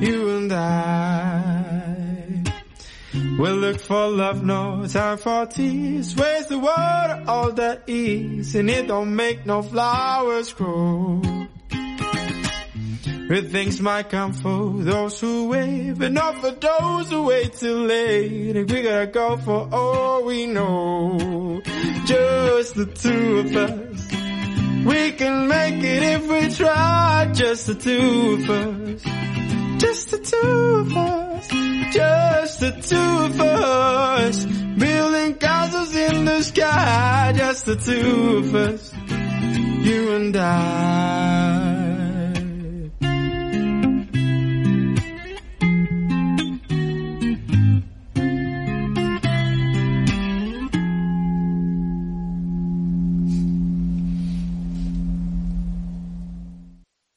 [0.00, 2.42] you and I.
[3.38, 6.16] We'll look for love, no time for tears.
[6.16, 11.39] Waste the water, all that ease, and it don't make no flowers grow.
[13.30, 17.86] Good things might come for those who wait, but not for those who wait too
[17.86, 18.56] late.
[18.56, 21.62] And we gotta go for all we know.
[22.06, 24.10] Just the two of us.
[24.84, 27.30] We can make it if we try.
[27.32, 29.80] Just the two of us.
[29.80, 30.48] Just the two
[30.80, 31.48] of us.
[31.94, 34.44] Just the two of us.
[34.44, 37.32] Building castles in the sky.
[37.36, 38.92] Just the two of us.
[39.86, 41.79] You and I.